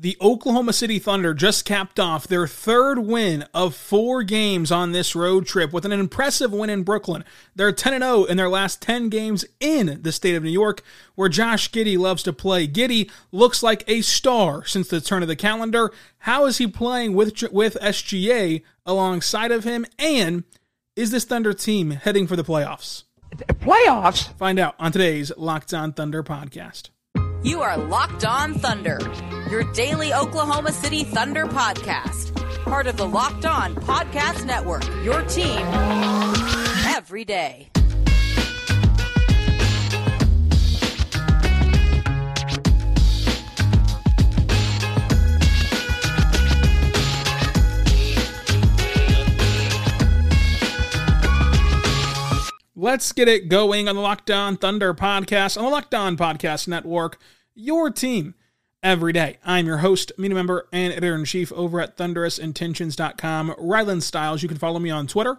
The 0.00 0.16
Oklahoma 0.20 0.74
City 0.74 1.00
Thunder 1.00 1.34
just 1.34 1.64
capped 1.64 1.98
off 1.98 2.28
their 2.28 2.46
third 2.46 3.00
win 3.00 3.44
of 3.52 3.74
four 3.74 4.22
games 4.22 4.70
on 4.70 4.92
this 4.92 5.16
road 5.16 5.44
trip 5.44 5.72
with 5.72 5.84
an 5.84 5.90
impressive 5.90 6.52
win 6.52 6.70
in 6.70 6.84
Brooklyn. 6.84 7.24
They're 7.56 7.72
10 7.72 8.00
0 8.00 8.22
in 8.22 8.36
their 8.36 8.48
last 8.48 8.80
10 8.80 9.08
games 9.08 9.44
in 9.58 9.98
the 10.02 10.12
state 10.12 10.36
of 10.36 10.44
New 10.44 10.50
York, 10.50 10.84
where 11.16 11.28
Josh 11.28 11.72
Giddey 11.72 11.98
loves 11.98 12.22
to 12.22 12.32
play. 12.32 12.68
Giddey 12.68 13.10
looks 13.32 13.60
like 13.60 13.82
a 13.88 14.02
star 14.02 14.64
since 14.64 14.86
the 14.86 15.00
turn 15.00 15.22
of 15.22 15.28
the 15.28 15.34
calendar. 15.34 15.90
How 16.18 16.46
is 16.46 16.58
he 16.58 16.68
playing 16.68 17.14
with, 17.14 17.42
with 17.50 17.76
SGA 17.82 18.62
alongside 18.86 19.50
of 19.50 19.64
him? 19.64 19.84
And 19.98 20.44
is 20.94 21.10
this 21.10 21.24
Thunder 21.24 21.52
team 21.52 21.90
heading 21.90 22.28
for 22.28 22.36
the 22.36 22.44
playoffs? 22.44 23.02
Playoffs? 23.34 24.32
Find 24.34 24.60
out 24.60 24.76
on 24.78 24.92
today's 24.92 25.32
Locked 25.36 25.74
On 25.74 25.92
Thunder 25.92 26.22
podcast. 26.22 26.90
You 27.42 27.62
are 27.62 27.76
Locked 27.76 28.24
On 28.24 28.54
Thunder, 28.54 28.98
your 29.50 29.64
daily 29.72 30.12
Oklahoma 30.12 30.72
City 30.72 31.04
Thunder 31.04 31.46
podcast. 31.46 32.34
Part 32.64 32.86
of 32.86 32.98
the 32.98 33.06
Locked 33.06 33.46
On 33.46 33.74
Podcast 33.74 34.44
Network, 34.44 34.86
your 35.02 35.22
team 35.22 35.58
every 36.86 37.24
day. 37.24 37.70
Let's 52.76 53.12
get 53.12 53.28
it 53.28 53.48
going 53.48 53.88
on 53.88 53.96
the 53.96 54.02
Locked 54.02 54.30
On 54.30 54.56
Thunder 54.56 54.92
podcast 54.92 55.56
on 55.56 55.64
the 55.64 55.70
Locked 55.70 55.94
On 55.94 56.16
Podcast 56.16 56.68
Network, 56.68 57.18
your 57.54 57.90
team 57.90 58.34
every 58.82 59.12
day. 59.12 59.38
I'm 59.44 59.66
your 59.66 59.78
host, 59.78 60.12
media 60.18 60.34
member, 60.34 60.68
and 60.72 60.92
editor 60.92 61.14
in 61.14 61.24
chief 61.24 61.52
over 61.52 61.80
at 61.80 61.96
thunderousintentions.com, 61.96 63.54
Rylan 63.58 64.02
Stiles. 64.02 64.42
You 64.42 64.48
can 64.48 64.58
follow 64.58 64.78
me 64.78 64.90
on 64.90 65.06
Twitter 65.06 65.38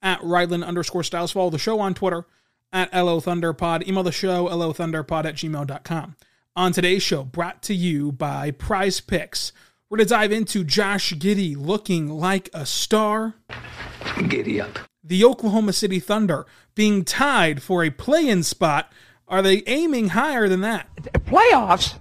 at 0.00 0.20
Rylan 0.20 0.64
underscore 0.64 1.04
Stiles. 1.04 1.32
Follow 1.32 1.50
the 1.50 1.58
show 1.58 1.80
on 1.80 1.94
Twitter 1.94 2.26
at 2.72 2.92
LO 2.92 3.20
Thunderpod. 3.20 3.86
Email 3.86 4.02
the 4.02 4.12
show, 4.12 4.46
LOThunderpod 4.48 5.24
at 5.24 5.36
gmail.com. 5.36 6.16
On 6.54 6.72
today's 6.72 7.02
show, 7.02 7.24
brought 7.24 7.62
to 7.62 7.74
you 7.74 8.12
by 8.12 8.50
Prize 8.50 9.00
Picks, 9.00 9.52
we're 9.88 9.98
going 9.98 10.06
to 10.06 10.14
dive 10.14 10.32
into 10.32 10.64
Josh 10.64 11.12
Giddey 11.12 11.54
looking 11.56 12.08
like 12.08 12.48
a 12.54 12.64
star. 12.64 13.34
Giddy 14.28 14.60
up. 14.60 14.78
The 15.04 15.24
Oklahoma 15.24 15.72
City 15.72 16.00
Thunder 16.00 16.46
being 16.74 17.04
tied 17.04 17.62
for 17.62 17.84
a 17.84 17.90
play 17.90 18.28
in 18.28 18.42
spot. 18.42 18.90
Are 19.28 19.42
they 19.42 19.62
aiming 19.66 20.10
higher 20.10 20.48
than 20.48 20.62
that? 20.62 20.88
Playoffs? 21.26 21.98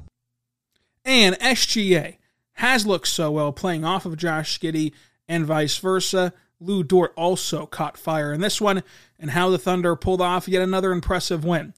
And 1.04 1.36
SGA 1.40 2.18
has 2.54 2.86
looked 2.86 3.08
so 3.08 3.32
well 3.32 3.52
playing 3.52 3.84
off 3.84 4.06
of 4.06 4.18
Josh 4.18 4.60
Giddey 4.60 4.94
and 5.28 5.46
vice 5.46 5.78
versa. 5.78 6.34
Lu 6.60 6.84
Dort 6.84 7.14
also 7.16 7.66
caught 7.66 7.98
fire 7.98 8.32
in 8.32 8.42
this 8.42 8.62
one, 8.62 8.84
and 9.20 9.32
how 9.32 9.50
the 9.50 9.58
Thunder 9.58 9.96
pulled 9.96 10.22
off 10.22 10.48
yet 10.48 10.62
another 10.62 10.92
impressive 10.92 11.44
win. 11.44 11.74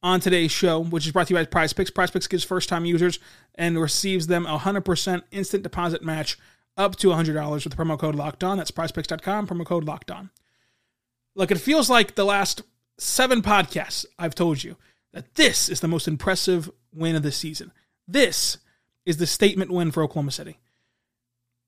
On 0.00 0.20
today's 0.20 0.52
show, 0.52 0.78
which 0.78 1.06
is 1.06 1.12
brought 1.12 1.26
to 1.26 1.34
you 1.34 1.40
by 1.40 1.44
Prize 1.44 1.72
Picks, 1.72 1.90
Prize 1.90 2.12
Picks 2.12 2.28
gives 2.28 2.44
first 2.44 2.68
time 2.68 2.84
users 2.84 3.18
and 3.56 3.80
receives 3.80 4.28
them 4.28 4.46
a 4.46 4.56
100% 4.56 5.22
instant 5.32 5.64
deposit 5.64 6.04
match 6.04 6.38
up 6.76 6.94
to 6.96 7.08
$100 7.08 7.64
with 7.64 7.64
the 7.64 7.70
promo 7.70 7.98
code 7.98 8.14
locked 8.14 8.44
on. 8.44 8.56
That's 8.56 8.70
prizepicks.com, 8.70 9.48
promo 9.48 9.66
code 9.66 9.84
locked 9.84 10.12
on. 10.12 10.30
Look, 11.34 11.50
it 11.50 11.58
feels 11.58 11.90
like 11.90 12.14
the 12.14 12.24
last 12.24 12.62
seven 12.96 13.42
podcasts 13.42 14.06
I've 14.18 14.36
told 14.36 14.62
you 14.62 14.76
that 15.12 15.34
this 15.34 15.68
is 15.68 15.80
the 15.80 15.88
most 15.88 16.06
impressive 16.06 16.70
win 16.94 17.16
of 17.16 17.24
the 17.24 17.32
season. 17.32 17.72
This 18.06 18.58
is 19.08 19.16
the 19.16 19.26
statement 19.26 19.70
win 19.70 19.90
for 19.90 20.02
Oklahoma 20.02 20.30
City. 20.30 20.58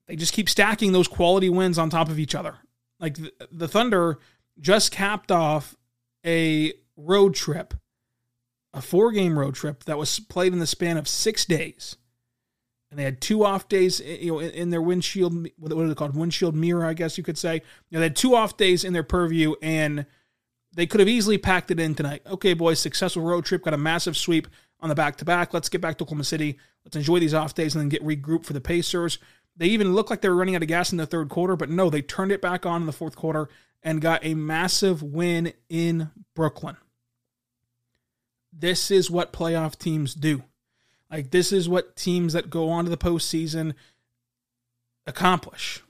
They 0.07 0.15
just 0.15 0.35
keep 0.35 0.49
stacking 0.49 0.93
those 0.93 1.09
quality 1.09 1.49
wins 1.49 1.79
on 1.79 1.89
top 1.89 2.11
of 2.11 2.19
each 2.19 2.35
other. 2.35 2.57
Like 3.01 3.15
the, 3.15 3.33
the 3.51 3.67
Thunder 3.67 4.19
just 4.61 4.93
capped 4.93 5.33
off 5.33 5.75
a 6.25 6.75
road 6.99 7.35
trip, 7.35 7.73
a 8.75 8.83
four 8.83 9.11
game 9.11 9.39
road 9.39 9.55
trip 9.55 9.85
that 9.85 9.97
was 9.97 10.21
played 10.21 10.53
in 10.53 10.59
the 10.59 10.67
span 10.67 10.99
of 10.99 11.09
six 11.09 11.47
days. 11.47 11.97
And 12.91 12.99
they 12.99 13.05
had 13.05 13.23
two 13.23 13.43
off 13.43 13.71
days, 13.71 14.03
eh, 14.03 14.19
you 14.21 14.33
know, 14.33 14.39
in, 14.41 14.51
in 14.51 14.71
their 14.71 14.83
windshield. 14.83 15.49
What 15.57 15.73
are 15.73 15.89
they 15.89 15.95
called? 15.95 16.15
Windshield 16.15 16.55
mirror, 16.55 16.85
I 16.85 16.93
guess 16.93 17.17
you 17.17 17.25
could 17.25 17.39
say. 17.39 17.55
You 17.55 17.61
know, 17.93 18.01
they 18.01 18.07
had 18.07 18.17
two 18.17 18.35
off 18.35 18.59
days 18.59 18.85
in 18.85 18.93
their 18.93 19.03
purview, 19.03 19.55
and 19.63 20.05
they 20.75 20.87
could 20.87 21.01
have 21.01 21.09
easily 21.09 21.39
packed 21.39 21.71
it 21.71 21.81
in 21.81 21.95
tonight. 21.95 22.23
Okay, 22.27 22.53
boys, 22.53 22.81
successful 22.81 23.23
road 23.23 23.47
trip, 23.47 23.63
got 23.63 23.73
a 23.73 23.79
massive 23.79 24.17
sweep 24.17 24.47
on 24.83 24.89
the 24.89 24.95
back 24.95 25.17
to 25.17 25.25
back. 25.25 25.53
Let's 25.53 25.69
get 25.69 25.81
back 25.81 25.99
to 25.99 26.05
Oklahoma 26.05 26.25
City. 26.25 26.59
Let's 26.85 26.97
enjoy 26.97 27.21
these 27.21 27.35
off 27.35 27.55
days 27.55 27.75
and 27.75 27.83
then 27.83 27.89
get 27.89 28.05
regrouped 28.05 28.47
for 28.47 28.53
the 28.53 28.61
Pacers. 28.61 29.19
They 29.57 29.67
even 29.67 29.95
looked 29.95 30.11
like 30.11 30.21
they 30.23 30.29
were 30.29 30.37
running 30.37 30.57
out 30.57 30.63
of 30.63 30.69
gas 30.69 30.93
in 30.93 30.99
the 30.99 31.07
third 31.07 31.29
quarter, 31.29 31.57
but 31.57 31.71
no, 31.71 31.91
they 31.91 32.03
turned 32.03 32.33
it 32.33 32.41
back 32.41 32.65
on 32.65 32.83
in 32.83 32.87
the 32.87 32.93
fourth 32.93 33.17
quarter 33.17 33.49
and 33.83 34.01
got 34.01 34.25
a 34.25 34.35
massive 34.35 35.03
win 35.03 35.53
in 35.69 36.11
Brooklyn. 36.35 36.77
This 38.53 38.91
is 38.91 39.11
what 39.11 39.33
playoff 39.33 39.79
teams 39.79 40.15
do. 40.15 40.45
Like, 41.11 41.31
this 41.31 41.53
is 41.53 41.69
what 41.69 41.97
teams 41.97 42.33
that 42.33 42.51
go 42.51 42.71
on 42.71 42.85
to 42.85 42.91
the 42.91 42.97
postseason 42.97 43.75
accomplish. 45.07 45.83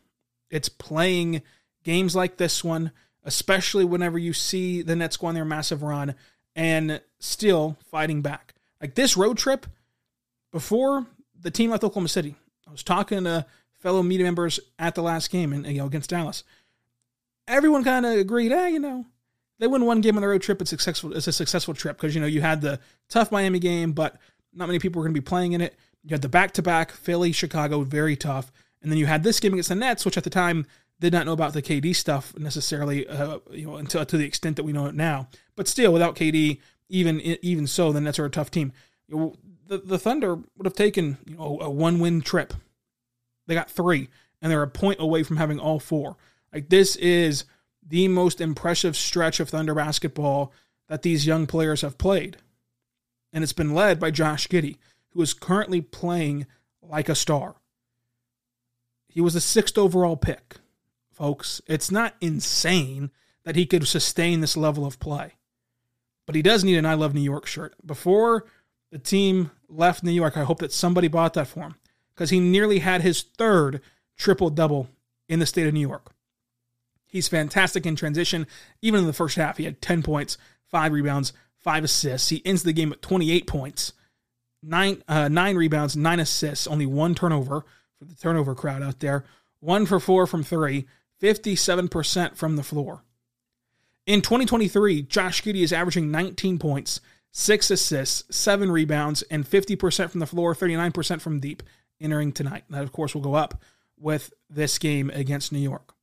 It's 0.50 0.68
playing 0.68 1.42
games 1.84 2.16
like 2.16 2.36
this 2.36 2.64
one, 2.64 2.92
especially 3.24 3.84
whenever 3.84 4.18
you 4.18 4.32
see 4.32 4.82
the 4.82 4.96
Nets 4.96 5.16
go 5.16 5.28
on 5.28 5.34
their 5.34 5.44
massive 5.44 5.82
run 5.82 6.14
and 6.56 7.00
still 7.18 7.76
fighting 7.90 8.22
back. 8.22 8.54
Like 8.80 8.94
this 8.94 9.16
road 9.16 9.38
trip, 9.38 9.66
before 10.52 11.06
the 11.38 11.50
team 11.50 11.70
left 11.70 11.84
Oklahoma 11.84 12.08
City, 12.08 12.34
I 12.66 12.70
was 12.70 12.82
talking 12.82 13.24
to 13.24 13.46
fellow 13.74 14.02
media 14.02 14.24
members 14.24 14.60
at 14.78 14.94
the 14.94 15.02
last 15.02 15.30
game 15.30 15.52
and 15.52 15.66
you 15.66 15.78
know 15.78 15.86
against 15.86 16.10
Dallas. 16.10 16.44
Everyone 17.48 17.82
kind 17.82 18.06
of 18.06 18.12
agreed, 18.12 18.52
hey, 18.52 18.70
you 18.70 18.78
know, 18.78 19.06
they 19.58 19.66
win 19.66 19.84
one 19.84 20.00
game 20.00 20.16
on 20.16 20.22
the 20.22 20.28
road 20.28 20.42
trip. 20.42 20.60
It's 20.60 20.70
successful. 20.70 21.16
It's 21.16 21.26
a 21.26 21.32
successful 21.32 21.74
trip 21.74 21.96
because 21.96 22.14
you 22.14 22.20
know 22.20 22.26
you 22.26 22.40
had 22.40 22.60
the 22.60 22.80
tough 23.08 23.32
Miami 23.32 23.58
game, 23.58 23.92
but 23.92 24.16
not 24.52 24.66
many 24.66 24.78
people 24.78 25.00
were 25.00 25.04
going 25.06 25.14
to 25.14 25.20
be 25.20 25.24
playing 25.24 25.52
in 25.52 25.60
it. 25.60 25.76
You 26.02 26.14
had 26.14 26.22
the 26.22 26.28
back 26.28 26.52
to 26.52 26.62
back 26.62 26.92
Philly, 26.92 27.32
Chicago, 27.32 27.82
very 27.82 28.16
tough, 28.16 28.50
and 28.82 28.90
then 28.90 28.98
you 28.98 29.06
had 29.06 29.22
this 29.22 29.38
game 29.38 29.52
against 29.52 29.68
the 29.68 29.74
Nets, 29.74 30.04
which 30.04 30.16
at 30.16 30.24
the 30.24 30.30
time 30.30 30.66
did 30.98 31.12
not 31.12 31.26
know 31.26 31.32
about 31.32 31.52
the 31.52 31.62
KD 31.62 31.94
stuff 31.96 32.36
necessarily, 32.38 33.06
uh, 33.06 33.38
you 33.50 33.66
know, 33.66 33.76
until 33.76 34.04
to 34.04 34.16
the 34.16 34.24
extent 34.24 34.56
that 34.56 34.64
we 34.64 34.72
know 34.72 34.86
it 34.86 34.94
now. 34.94 35.28
But 35.56 35.68
still, 35.68 35.92
without 35.92 36.16
KD, 36.16 36.60
even 36.90 37.20
even 37.20 37.66
so, 37.66 37.92
the 37.92 38.00
Nets 38.00 38.18
are 38.18 38.26
a 38.26 38.30
tough 38.30 38.50
team. 38.50 38.72
The 39.08 39.78
the 39.78 39.98
Thunder 39.98 40.34
would 40.34 40.66
have 40.66 40.74
taken 40.74 41.18
you 41.26 41.36
know 41.36 41.58
a 41.60 41.70
one 41.70 41.98
win 42.00 42.20
trip. 42.20 42.52
They 43.46 43.54
got 43.54 43.70
three, 43.70 44.08
and 44.42 44.50
they're 44.50 44.62
a 44.62 44.68
point 44.68 45.00
away 45.00 45.22
from 45.22 45.38
having 45.38 45.58
all 45.58 45.78
four. 45.78 46.16
Like 46.52 46.68
this 46.68 46.96
is 46.96 47.44
the 47.86 48.08
most 48.08 48.40
impressive 48.40 48.96
stretch 48.96 49.40
of 49.40 49.48
Thunder 49.48 49.74
basketball 49.74 50.52
that 50.88 51.02
these 51.02 51.26
young 51.26 51.46
players 51.46 51.80
have 51.80 51.98
played, 51.98 52.36
and 53.32 53.42
it's 53.42 53.52
been 53.52 53.74
led 53.74 53.98
by 53.98 54.10
Josh 54.10 54.48
Giddey, 54.48 54.76
who 55.10 55.22
is 55.22 55.32
currently 55.32 55.80
playing 55.80 56.46
like 56.82 57.08
a 57.08 57.14
star. 57.14 57.56
He 59.08 59.20
was 59.20 59.34
the 59.34 59.40
sixth 59.40 59.78
overall 59.78 60.16
pick, 60.16 60.56
folks. 61.12 61.60
It's 61.66 61.90
not 61.90 62.14
insane 62.20 63.10
that 63.44 63.56
he 63.56 63.66
could 63.66 63.86
sustain 63.88 64.40
this 64.40 64.56
level 64.56 64.84
of 64.84 65.00
play 65.00 65.34
but 66.30 66.36
he 66.36 66.42
does 66.42 66.62
need 66.62 66.76
an 66.76 66.86
I 66.86 66.94
Love 66.94 67.12
New 67.12 67.20
York 67.20 67.44
shirt. 67.44 67.74
Before 67.84 68.44
the 68.92 69.00
team 69.00 69.50
left 69.68 70.04
New 70.04 70.12
York, 70.12 70.36
I 70.36 70.44
hope 70.44 70.60
that 70.60 70.70
somebody 70.70 71.08
bought 71.08 71.34
that 71.34 71.48
for 71.48 71.64
him 71.64 71.74
because 72.14 72.30
he 72.30 72.38
nearly 72.38 72.78
had 72.78 73.02
his 73.02 73.22
third 73.22 73.80
triple 74.16 74.48
double 74.48 74.88
in 75.28 75.40
the 75.40 75.46
state 75.46 75.66
of 75.66 75.74
New 75.74 75.80
York. 75.80 76.12
He's 77.08 77.26
fantastic 77.26 77.84
in 77.84 77.96
transition. 77.96 78.46
Even 78.80 79.00
in 79.00 79.08
the 79.08 79.12
first 79.12 79.34
half, 79.34 79.56
he 79.56 79.64
had 79.64 79.82
10 79.82 80.04
points, 80.04 80.38
five 80.68 80.92
rebounds, 80.92 81.32
five 81.58 81.82
assists. 81.82 82.28
He 82.28 82.46
ends 82.46 82.62
the 82.62 82.72
game 82.72 82.90
with 82.90 83.00
28 83.00 83.48
points, 83.48 83.92
nine, 84.62 85.02
uh, 85.08 85.26
nine 85.26 85.56
rebounds, 85.56 85.96
nine 85.96 86.20
assists, 86.20 86.68
only 86.68 86.86
one 86.86 87.16
turnover 87.16 87.64
for 87.98 88.04
the 88.04 88.14
turnover 88.14 88.54
crowd 88.54 88.84
out 88.84 89.00
there. 89.00 89.24
One 89.58 89.84
for 89.84 89.98
four 89.98 90.28
from 90.28 90.44
three, 90.44 90.86
57% 91.20 92.36
from 92.36 92.54
the 92.54 92.62
floor. 92.62 93.02
In 94.06 94.22
2023, 94.22 95.02
Josh 95.02 95.42
Giddey 95.42 95.62
is 95.62 95.72
averaging 95.72 96.10
19 96.10 96.58
points, 96.58 97.00
6 97.32 97.70
assists, 97.70 98.34
7 98.34 98.70
rebounds, 98.70 99.22
and 99.22 99.44
50% 99.44 100.10
from 100.10 100.20
the 100.20 100.26
floor, 100.26 100.54
39% 100.54 101.20
from 101.20 101.40
deep 101.40 101.62
entering 102.00 102.32
tonight. 102.32 102.64
That, 102.70 102.82
of 102.82 102.92
course, 102.92 103.14
will 103.14 103.22
go 103.22 103.34
up 103.34 103.62
with 103.98 104.32
this 104.48 104.78
game 104.78 105.10
against 105.10 105.52
New 105.52 105.58
York. 105.58 105.94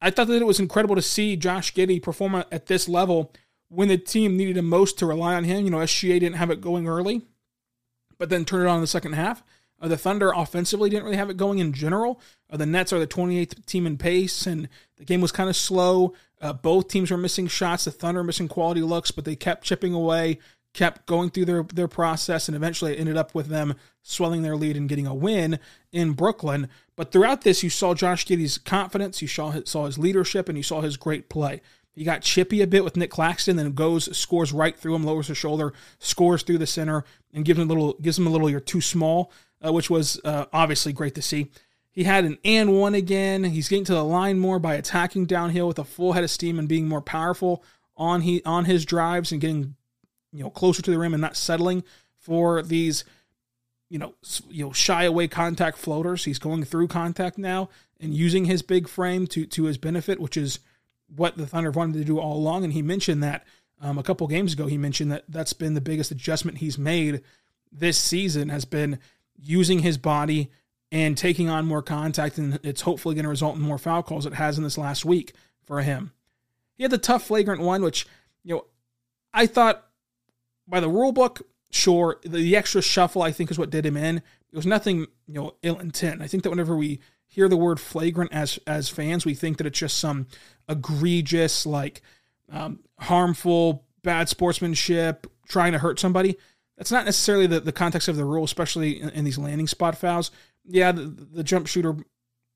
I 0.00 0.10
thought 0.10 0.28
that 0.28 0.40
it 0.40 0.46
was 0.46 0.60
incredible 0.60 0.96
to 0.96 1.02
see 1.02 1.36
Josh 1.36 1.74
Giddey 1.74 2.02
perform 2.02 2.34
at 2.34 2.66
this 2.66 2.88
level 2.88 3.32
when 3.68 3.88
the 3.88 3.98
team 3.98 4.36
needed 4.36 4.56
him 4.56 4.68
most 4.68 4.98
to 4.98 5.06
rely 5.06 5.34
on 5.34 5.44
him. 5.44 5.64
You 5.64 5.70
know, 5.70 5.78
SGA 5.78 6.20
didn't 6.20 6.36
have 6.36 6.50
it 6.50 6.60
going 6.60 6.88
early, 6.88 7.22
but 8.18 8.28
then 8.28 8.44
turned 8.44 8.64
it 8.64 8.68
on 8.68 8.76
in 8.76 8.80
the 8.80 8.86
second 8.86 9.12
half. 9.12 9.42
Uh, 9.82 9.88
the 9.88 9.98
Thunder 9.98 10.30
offensively 10.30 10.88
didn't 10.88 11.04
really 11.04 11.16
have 11.16 11.28
it 11.28 11.36
going 11.36 11.58
in 11.58 11.72
general. 11.72 12.20
Uh, 12.48 12.56
the 12.56 12.66
Nets 12.66 12.92
are 12.92 13.00
the 13.00 13.06
28th 13.06 13.66
team 13.66 13.86
in 13.86 13.98
pace, 13.98 14.46
and 14.46 14.68
the 14.96 15.04
game 15.04 15.20
was 15.20 15.32
kind 15.32 15.50
of 15.50 15.56
slow. 15.56 16.14
Uh, 16.40 16.52
both 16.52 16.88
teams 16.88 17.10
were 17.10 17.16
missing 17.16 17.48
shots. 17.48 17.84
The 17.84 17.90
Thunder 17.90 18.22
missing 18.22 18.46
quality 18.46 18.80
looks, 18.80 19.10
but 19.10 19.24
they 19.24 19.34
kept 19.34 19.64
chipping 19.64 19.92
away, 19.92 20.38
kept 20.72 21.06
going 21.06 21.30
through 21.30 21.46
their, 21.46 21.64
their 21.64 21.88
process, 21.88 22.48
and 22.48 22.56
eventually 22.56 22.92
it 22.92 23.00
ended 23.00 23.16
up 23.16 23.34
with 23.34 23.48
them 23.48 23.74
swelling 24.02 24.42
their 24.42 24.56
lead 24.56 24.76
and 24.76 24.88
getting 24.88 25.06
a 25.06 25.14
win 25.14 25.58
in 25.90 26.12
Brooklyn. 26.12 26.68
But 26.94 27.10
throughout 27.10 27.42
this, 27.42 27.64
you 27.64 27.70
saw 27.70 27.92
Josh 27.92 28.24
Giddey's 28.24 28.58
confidence, 28.58 29.20
you 29.20 29.28
saw 29.28 29.52
saw 29.64 29.86
his 29.86 29.98
leadership, 29.98 30.48
and 30.48 30.56
you 30.56 30.62
saw 30.62 30.80
his 30.80 30.96
great 30.96 31.28
play. 31.28 31.60
He 31.94 32.04
got 32.04 32.22
chippy 32.22 32.62
a 32.62 32.66
bit 32.66 32.84
with 32.84 32.96
Nick 32.96 33.10
Claxton, 33.10 33.56
then 33.56 33.72
goes 33.72 34.16
scores 34.16 34.52
right 34.52 34.76
through 34.78 34.94
him, 34.94 35.04
lowers 35.04 35.26
his 35.26 35.36
shoulder, 35.36 35.74
scores 35.98 36.42
through 36.42 36.58
the 36.58 36.66
center, 36.66 37.04
and 37.34 37.44
gives 37.44 37.58
him 37.58 37.68
a 37.68 37.72
little 37.72 37.94
gives 37.94 38.18
him 38.18 38.26
a 38.26 38.30
little. 38.30 38.48
You're 38.48 38.60
too 38.60 38.80
small 38.80 39.30
uh, 39.64 39.72
which 39.72 39.90
was 39.90 40.20
uh, 40.24 40.46
obviously 40.52 40.92
great 40.92 41.14
to 41.14 41.22
see. 41.22 41.50
He 41.90 42.04
had 42.04 42.24
an 42.24 42.38
and 42.44 42.72
one 42.72 42.94
again. 42.94 43.44
He's 43.44 43.68
getting 43.68 43.84
to 43.84 43.94
the 43.94 44.04
line 44.04 44.38
more 44.38 44.58
by 44.58 44.74
attacking 44.74 45.26
downhill 45.26 45.68
with 45.68 45.78
a 45.78 45.84
full 45.84 46.12
head 46.12 46.24
of 46.24 46.30
steam 46.30 46.58
and 46.58 46.68
being 46.68 46.88
more 46.88 47.02
powerful 47.02 47.62
on 47.96 48.22
he 48.22 48.42
on 48.44 48.64
his 48.64 48.86
drives 48.86 49.30
and 49.30 49.40
getting 49.40 49.76
you 50.32 50.42
know 50.42 50.50
closer 50.50 50.80
to 50.82 50.90
the 50.90 50.98
rim 50.98 51.12
and 51.12 51.20
not 51.20 51.36
settling 51.36 51.84
for 52.16 52.62
these 52.62 53.04
you 53.90 53.98
know 53.98 54.14
you 54.48 54.64
know 54.64 54.72
shy 54.72 55.04
away 55.04 55.28
contact 55.28 55.76
floaters. 55.76 56.24
He's 56.24 56.38
going 56.38 56.64
through 56.64 56.88
contact 56.88 57.36
now 57.36 57.68
and 58.00 58.14
using 58.14 58.46
his 58.46 58.62
big 58.62 58.88
frame 58.88 59.26
to 59.28 59.44
to 59.46 59.64
his 59.64 59.76
benefit, 59.76 60.18
which 60.18 60.38
is 60.38 60.60
what 61.14 61.36
the 61.36 61.46
Thunder 61.46 61.70
wanted 61.70 61.98
to 61.98 62.04
do 62.04 62.18
all 62.18 62.38
along. 62.38 62.64
And 62.64 62.72
he 62.72 62.80
mentioned 62.80 63.22
that 63.22 63.44
um, 63.82 63.98
a 63.98 64.02
couple 64.02 64.26
games 64.28 64.54
ago. 64.54 64.66
He 64.66 64.78
mentioned 64.78 65.12
that 65.12 65.24
that's 65.28 65.52
been 65.52 65.74
the 65.74 65.82
biggest 65.82 66.10
adjustment 66.10 66.58
he's 66.58 66.78
made 66.78 67.20
this 67.72 67.98
season 67.98 68.50
has 68.50 68.64
been 68.64 68.98
using 69.38 69.80
his 69.80 69.98
body 69.98 70.50
and 70.90 71.16
taking 71.16 71.48
on 71.48 71.66
more 71.66 71.82
contact, 71.82 72.38
and 72.38 72.60
it's 72.62 72.82
hopefully 72.82 73.14
going 73.14 73.24
to 73.24 73.30
result 73.30 73.56
in 73.56 73.62
more 73.62 73.78
foul 73.78 74.02
calls. 74.02 74.26
It 74.26 74.34
has 74.34 74.58
in 74.58 74.64
this 74.64 74.78
last 74.78 75.04
week 75.04 75.32
for 75.64 75.80
him. 75.80 76.12
He 76.74 76.84
had 76.84 76.90
the 76.90 76.98
tough 76.98 77.24
flagrant 77.24 77.60
one, 77.60 77.82
which 77.82 78.06
you 78.44 78.54
know 78.54 78.66
I 79.32 79.46
thought 79.46 79.86
by 80.68 80.80
the 80.80 80.88
rule 80.88 81.12
book, 81.12 81.42
sure, 81.70 82.18
the 82.24 82.56
extra 82.56 82.82
shuffle 82.82 83.22
I 83.22 83.32
think 83.32 83.50
is 83.50 83.58
what 83.58 83.70
did 83.70 83.86
him 83.86 83.96
in. 83.96 84.18
It 84.18 84.56
was 84.56 84.66
nothing 84.66 85.06
you 85.26 85.34
know 85.34 85.54
ill 85.62 85.78
intent. 85.78 86.20
I 86.22 86.26
think 86.26 86.42
that 86.42 86.50
whenever 86.50 86.76
we 86.76 87.00
hear 87.26 87.48
the 87.48 87.56
word 87.56 87.80
flagrant 87.80 88.32
as 88.32 88.58
as 88.66 88.88
fans, 88.88 89.24
we 89.24 89.34
think 89.34 89.56
that 89.58 89.66
it's 89.66 89.78
just 89.78 89.98
some 89.98 90.26
egregious, 90.68 91.64
like 91.64 92.02
um, 92.50 92.80
harmful, 92.98 93.84
bad 94.02 94.28
sportsmanship, 94.28 95.26
trying 95.48 95.72
to 95.72 95.78
hurt 95.78 95.98
somebody. 95.98 96.36
That's 96.76 96.92
not 96.92 97.04
necessarily 97.04 97.46
the, 97.46 97.60
the 97.60 97.72
context 97.72 98.08
of 98.08 98.16
the 98.16 98.24
rule, 98.24 98.44
especially 98.44 99.00
in, 99.00 99.10
in 99.10 99.24
these 99.24 99.38
landing 99.38 99.66
spot 99.66 99.96
fouls. 99.96 100.30
Yeah, 100.64 100.92
the, 100.92 101.02
the 101.04 101.44
jump 101.44 101.66
shooter 101.66 101.96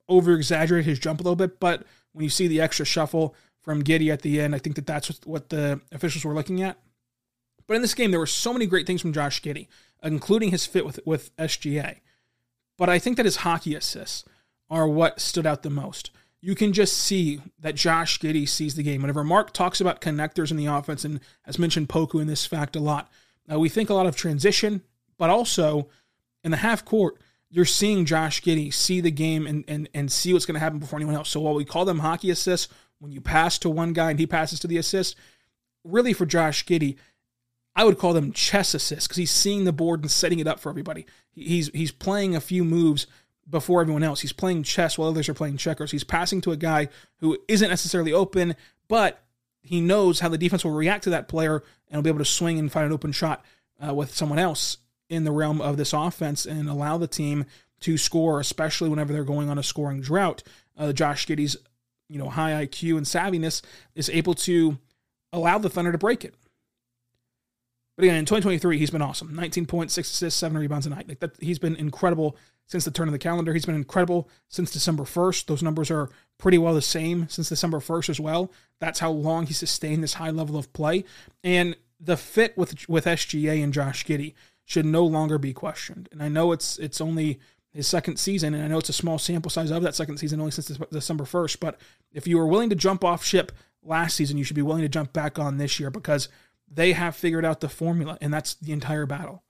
over 0.08 0.32
exaggerated 0.32 0.86
his 0.86 0.98
jump 0.98 1.20
a 1.20 1.22
little 1.22 1.36
bit, 1.36 1.60
but 1.60 1.84
when 2.12 2.24
you 2.24 2.30
see 2.30 2.48
the 2.48 2.60
extra 2.60 2.86
shuffle 2.86 3.34
from 3.60 3.82
Giddey 3.82 4.12
at 4.12 4.22
the 4.22 4.40
end, 4.40 4.54
I 4.54 4.58
think 4.58 4.76
that 4.76 4.86
that's 4.86 5.08
what 5.24 5.48
the 5.48 5.80
officials 5.92 6.24
were 6.24 6.34
looking 6.34 6.62
at. 6.62 6.78
But 7.66 7.74
in 7.74 7.82
this 7.82 7.94
game, 7.94 8.10
there 8.12 8.20
were 8.20 8.26
so 8.26 8.52
many 8.52 8.66
great 8.66 8.86
things 8.86 9.02
from 9.02 9.12
Josh 9.12 9.42
Giddey, 9.42 9.66
including 10.02 10.50
his 10.50 10.66
fit 10.66 10.86
with, 10.86 11.00
with 11.04 11.36
SGA. 11.36 11.98
But 12.78 12.88
I 12.88 12.98
think 12.98 13.16
that 13.16 13.26
his 13.26 13.36
hockey 13.36 13.74
assists 13.74 14.24
are 14.70 14.86
what 14.86 15.20
stood 15.20 15.46
out 15.46 15.62
the 15.62 15.70
most. 15.70 16.10
You 16.40 16.54
can 16.54 16.72
just 16.72 16.96
see 16.96 17.40
that 17.58 17.74
Josh 17.74 18.20
Giddey 18.20 18.48
sees 18.48 18.76
the 18.76 18.82
game. 18.82 19.00
Whenever 19.00 19.24
Mark 19.24 19.52
talks 19.52 19.80
about 19.80 20.00
connectors 20.00 20.50
in 20.50 20.56
the 20.56 20.66
offense 20.66 21.04
and 21.04 21.20
has 21.42 21.58
mentioned 21.58 21.88
Poku 21.88 22.20
in 22.20 22.28
this 22.28 22.46
fact 22.46 22.76
a 22.76 22.80
lot, 22.80 23.10
uh, 23.50 23.58
we 23.58 23.69
think 23.69 23.90
a 23.90 23.94
lot 23.94 24.06
of 24.06 24.16
transition, 24.16 24.82
but 25.19 25.31
also 25.31 25.88
in 26.44 26.50
the 26.50 26.58
half 26.58 26.84
court, 26.84 27.16
you're 27.50 27.64
seeing 27.64 28.04
Josh 28.04 28.43
Giddey 28.43 28.72
see 28.72 29.00
the 29.00 29.10
game 29.10 29.46
and, 29.46 29.64
and, 29.69 29.88
and 29.94 30.10
see 30.10 30.32
what's 30.32 30.46
going 30.46 30.54
to 30.54 30.60
happen 30.60 30.78
before 30.78 30.98
anyone 30.98 31.14
else. 31.14 31.28
So 31.28 31.40
while 31.40 31.54
we 31.54 31.64
call 31.64 31.84
them 31.84 32.00
hockey 32.00 32.31
assists, 32.31 32.72
when 32.98 33.12
you 33.12 33.20
pass 33.20 33.58
to 33.58 33.70
one 33.70 33.93
guy 33.93 34.10
and 34.10 34.19
he 34.19 34.26
passes 34.26 34.60
to 34.60 34.66
the 34.66 34.78
assist, 34.78 35.16
really 35.84 36.12
for 36.12 36.26
Josh 36.26 36.64
Giddey, 36.64 36.96
I 37.75 37.84
would 37.84 37.98
call 37.98 38.14
them 38.14 38.32
chess 38.32 38.75
assists 38.75 39.06
because 39.06 39.19
he's 39.19 39.31
seeing 39.31 39.64
the 39.64 39.72
board 39.72 40.00
and 40.00 40.10
setting 40.10 40.38
it 40.38 40.46
up 40.46 40.60
for 40.60 40.70
everybody. 40.70 41.04
He's 41.31 41.69
he's 41.75 41.92
playing 41.92 42.34
a 42.34 42.40
few 42.40 42.64
moves 42.64 43.06
before 43.49 43.82
everyone 43.82 44.02
else. 44.02 44.22
He's 44.22 44.32
playing 44.32 44.62
chess 44.62 44.96
while 44.96 45.10
others 45.10 45.28
are 45.28 45.34
playing 45.34 45.58
checkers. 45.58 45.90
He's 45.90 46.02
passing 46.02 46.40
to 46.42 46.52
a 46.52 46.56
guy 46.56 46.88
who 47.19 47.38
isn't 47.49 47.69
necessarily 47.69 48.14
open, 48.14 48.56
but 48.88 49.22
he 49.66 49.80
knows 49.80 50.20
how 50.20 50.28
the 50.28 50.38
defense 50.38 50.64
will 50.64 50.72
react 50.72 51.04
to 51.04 51.10
that 51.10 51.28
player 51.28 51.62
and 51.88 51.98
will 51.98 52.02
be 52.02 52.10
able 52.10 52.18
to 52.18 52.24
swing 52.24 52.58
and 52.58 52.70
find 52.70 52.86
an 52.86 52.92
open 52.92 53.12
shot 53.12 53.44
uh, 53.86 53.94
with 53.94 54.14
someone 54.14 54.38
else 54.38 54.78
in 55.08 55.24
the 55.24 55.32
realm 55.32 55.60
of 55.60 55.76
this 55.76 55.92
offense 55.92 56.46
and 56.46 56.68
allow 56.68 56.98
the 56.98 57.06
team 57.06 57.44
to 57.80 57.98
score, 57.98 58.40
especially 58.40 58.88
whenever 58.88 59.12
they're 59.12 59.24
going 59.24 59.48
on 59.48 59.58
a 59.58 59.62
scoring 59.62 60.00
drought. 60.00 60.42
Uh, 60.76 60.92
Josh 60.92 61.26
Giddey's 61.26 61.56
you 62.08 62.18
know 62.18 62.28
high 62.28 62.66
IQ 62.66 62.96
and 62.96 63.06
savviness 63.06 63.62
is 63.94 64.08
able 64.10 64.34
to 64.34 64.78
allow 65.32 65.58
the 65.58 65.68
Thunder 65.68 65.92
to 65.92 65.98
break 65.98 66.24
it. 66.24 66.34
But 67.96 68.04
again, 68.04 68.16
in 68.16 68.26
2023, 68.26 68.78
he's 68.78 68.90
been 68.90 69.02
awesome. 69.02 69.34
19 69.34 69.64
points, 69.66 69.94
six 69.94 70.10
assists, 70.10 70.38
seven 70.38 70.58
rebounds 70.58 70.86
a 70.86 70.90
night. 70.90 71.08
Like 71.08 71.20
that, 71.20 71.32
he's 71.40 71.58
been 71.58 71.76
incredible 71.76 72.36
since 72.66 72.84
the 72.84 72.90
turn 72.90 73.08
of 73.08 73.12
the 73.12 73.18
calendar. 73.18 73.52
He's 73.52 73.66
been 73.66 73.74
incredible 73.74 74.28
since 74.48 74.70
December 74.70 75.04
1st. 75.04 75.46
Those 75.46 75.62
numbers 75.62 75.90
are 75.90 76.10
pretty 76.38 76.58
well 76.58 76.74
the 76.74 76.82
same 76.82 77.28
since 77.28 77.48
December 77.48 77.78
1st 77.78 78.10
as 78.10 78.20
well. 78.20 78.52
That's 78.80 78.98
how 78.98 79.10
long 79.10 79.46
he 79.46 79.54
sustained 79.54 80.02
this 80.02 80.14
high 80.14 80.30
level 80.30 80.56
of 80.56 80.72
play. 80.72 81.04
And 81.42 81.76
the 82.00 82.16
fit 82.16 82.56
with 82.56 82.88
with 82.88 83.06
SGA 83.06 83.62
and 83.62 83.72
Josh 83.72 84.04
Giddey 84.04 84.34
should 84.64 84.84
no 84.84 85.04
longer 85.04 85.38
be 85.38 85.52
questioned. 85.52 86.08
And 86.12 86.22
I 86.22 86.28
know 86.28 86.52
it's 86.52 86.78
it's 86.78 87.00
only 87.00 87.40
his 87.72 87.86
second 87.86 88.18
season, 88.18 88.54
and 88.54 88.64
I 88.64 88.68
know 88.68 88.78
it's 88.78 88.88
a 88.88 88.94
small 88.94 89.18
sample 89.18 89.50
size 89.50 89.70
of 89.70 89.82
that 89.82 89.94
second 89.94 90.16
season, 90.18 90.40
only 90.40 90.50
since 90.50 90.68
December 90.90 91.24
1st. 91.24 91.60
But 91.60 91.78
if 92.12 92.26
you 92.26 92.38
were 92.38 92.46
willing 92.46 92.70
to 92.70 92.76
jump 92.76 93.04
off 93.04 93.24
ship 93.24 93.52
last 93.82 94.16
season, 94.16 94.38
you 94.38 94.44
should 94.44 94.56
be 94.56 94.62
willing 94.62 94.82
to 94.82 94.88
jump 94.88 95.12
back 95.12 95.38
on 95.38 95.58
this 95.58 95.78
year 95.78 95.90
because 95.90 96.28
they 96.68 96.92
have 96.92 97.14
figured 97.14 97.44
out 97.44 97.60
the 97.60 97.68
formula, 97.68 98.18
and 98.20 98.32
that's 98.32 98.54
the 98.54 98.72
entire 98.72 99.06
battle. 99.06 99.42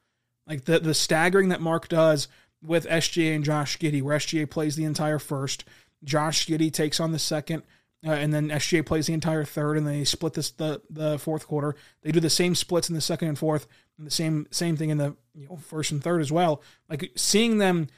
Like 0.47 0.65
the 0.65 0.79
the 0.79 0.95
staggering 0.95 1.49
that 1.49 1.61
Mark 1.61 1.89
does 1.89 2.29
with 2.63 2.87
SGA 2.87 3.35
and 3.35 3.45
Josh 3.45 3.79
Giddey, 3.79 4.03
where 4.03 4.19
SGA 4.19 4.49
plays 4.49 4.77
the 4.77 4.85
entire 4.85 5.19
first, 5.19 5.65
Josh 6.05 6.47
Giddey 6.47 6.73
takes 6.73 7.01
on 7.01 7.13
the 7.13 7.19
second, 7.19 7.63
uh, 8.07 8.13
and 8.13 8.33
then 8.33 8.49
SGA 8.49 8.85
plays 8.85 9.07
the 9.07 9.13
entire 9.15 9.45
third, 9.45 9.77
and 9.77 9.87
they 9.87 10.05
split 10.05 10.35
this 10.35 10.51
the 10.51 10.83
the 10.91 11.19
fourth 11.19 11.47
quarter. 11.47 11.75
They 12.03 12.13
do 12.13 12.21
the 12.21 12.31
same 12.31 12.55
splits 12.55 12.89
in 12.89 12.95
the 12.95 13.01
second 13.01 13.29
and 13.29 13.39
fourth, 13.39 13.67
and 13.99 14.07
the 14.07 14.11
same 14.11 14.47
same 14.51 14.77
thing 14.77 14.91
in 14.91 14.99
the 14.99 15.17
you 15.35 15.49
know 15.49 15.57
first 15.57 15.91
and 15.91 16.03
third 16.03 16.21
as 16.21 16.31
well. 16.31 16.63
Like 16.89 17.11
seeing 17.17 17.59
them 17.59 17.89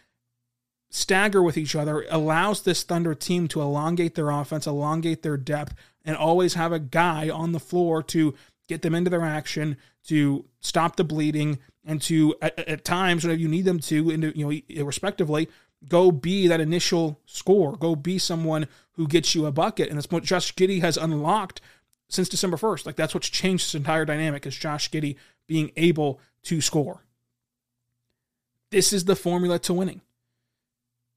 stagger 0.91 1.43
with 1.43 1.59
each 1.59 1.77
other 1.77 2.07
allows 2.09 2.63
this 2.63 2.83
Thunder 2.83 3.15
team 3.15 3.49
to 3.49 3.61
elongate 3.61 4.15
their 4.15 4.31
offense, 4.31 4.67
elongate 4.67 5.23
their 5.23 5.37
depth, 5.37 5.75
and 6.05 6.17
always 6.17 6.55
have 6.55 6.73
a 6.73 6.79
guy 6.79 7.29
on 7.29 7.53
the 7.53 7.61
floor 7.61 8.03
to 8.05 8.35
get 8.69 8.83
them 8.83 8.95
into 8.95 9.11
their 9.11 9.25
action, 9.25 9.77
to 10.05 10.45
stop 10.61 10.97
the 10.97 11.05
bleeding, 11.05 11.59
and 11.85 12.01
to 12.03 12.37
at, 12.41 12.59
at 12.69 12.85
times 12.85 13.25
when 13.25 13.39
you 13.39 13.49
need 13.49 13.65
them 13.65 13.81
to, 13.81 14.11
into 14.11 14.37
you 14.39 14.63
know, 14.69 14.85
respectively, 14.85 15.49
go 15.89 16.13
be 16.13 16.47
that 16.47 16.61
initial 16.61 17.19
score, 17.27 17.77
go 17.77 17.97
be 17.97 18.19
someone 18.19 18.67
who 18.93 19.09
gets 19.09 19.35
you 19.35 19.47
a 19.47 19.53
bucket, 19.53 19.89
and 19.89 19.97
that's 19.97 20.11
what 20.11 20.23
Josh 20.23 20.55
Giddey 20.55 20.81
has 20.81 20.97
unlocked 20.97 21.61
since 22.09 22.29
December 22.29 22.57
first. 22.57 22.87
Like 22.87 22.97
that's 22.97 23.15
what's 23.15 23.29
changed 23.29 23.67
this 23.67 23.75
entire 23.75 24.05
dynamic 24.05 24.47
is 24.47 24.57
Josh 24.57 24.91
Giddey 24.91 25.17
being 25.47 25.73
able 25.77 26.21
to 26.45 26.61
score. 26.61 27.05
This 28.71 28.93
is 28.93 29.07
the 29.07 29.17
formula 29.17 29.59
to 29.61 29.75
winning. 29.75 30.03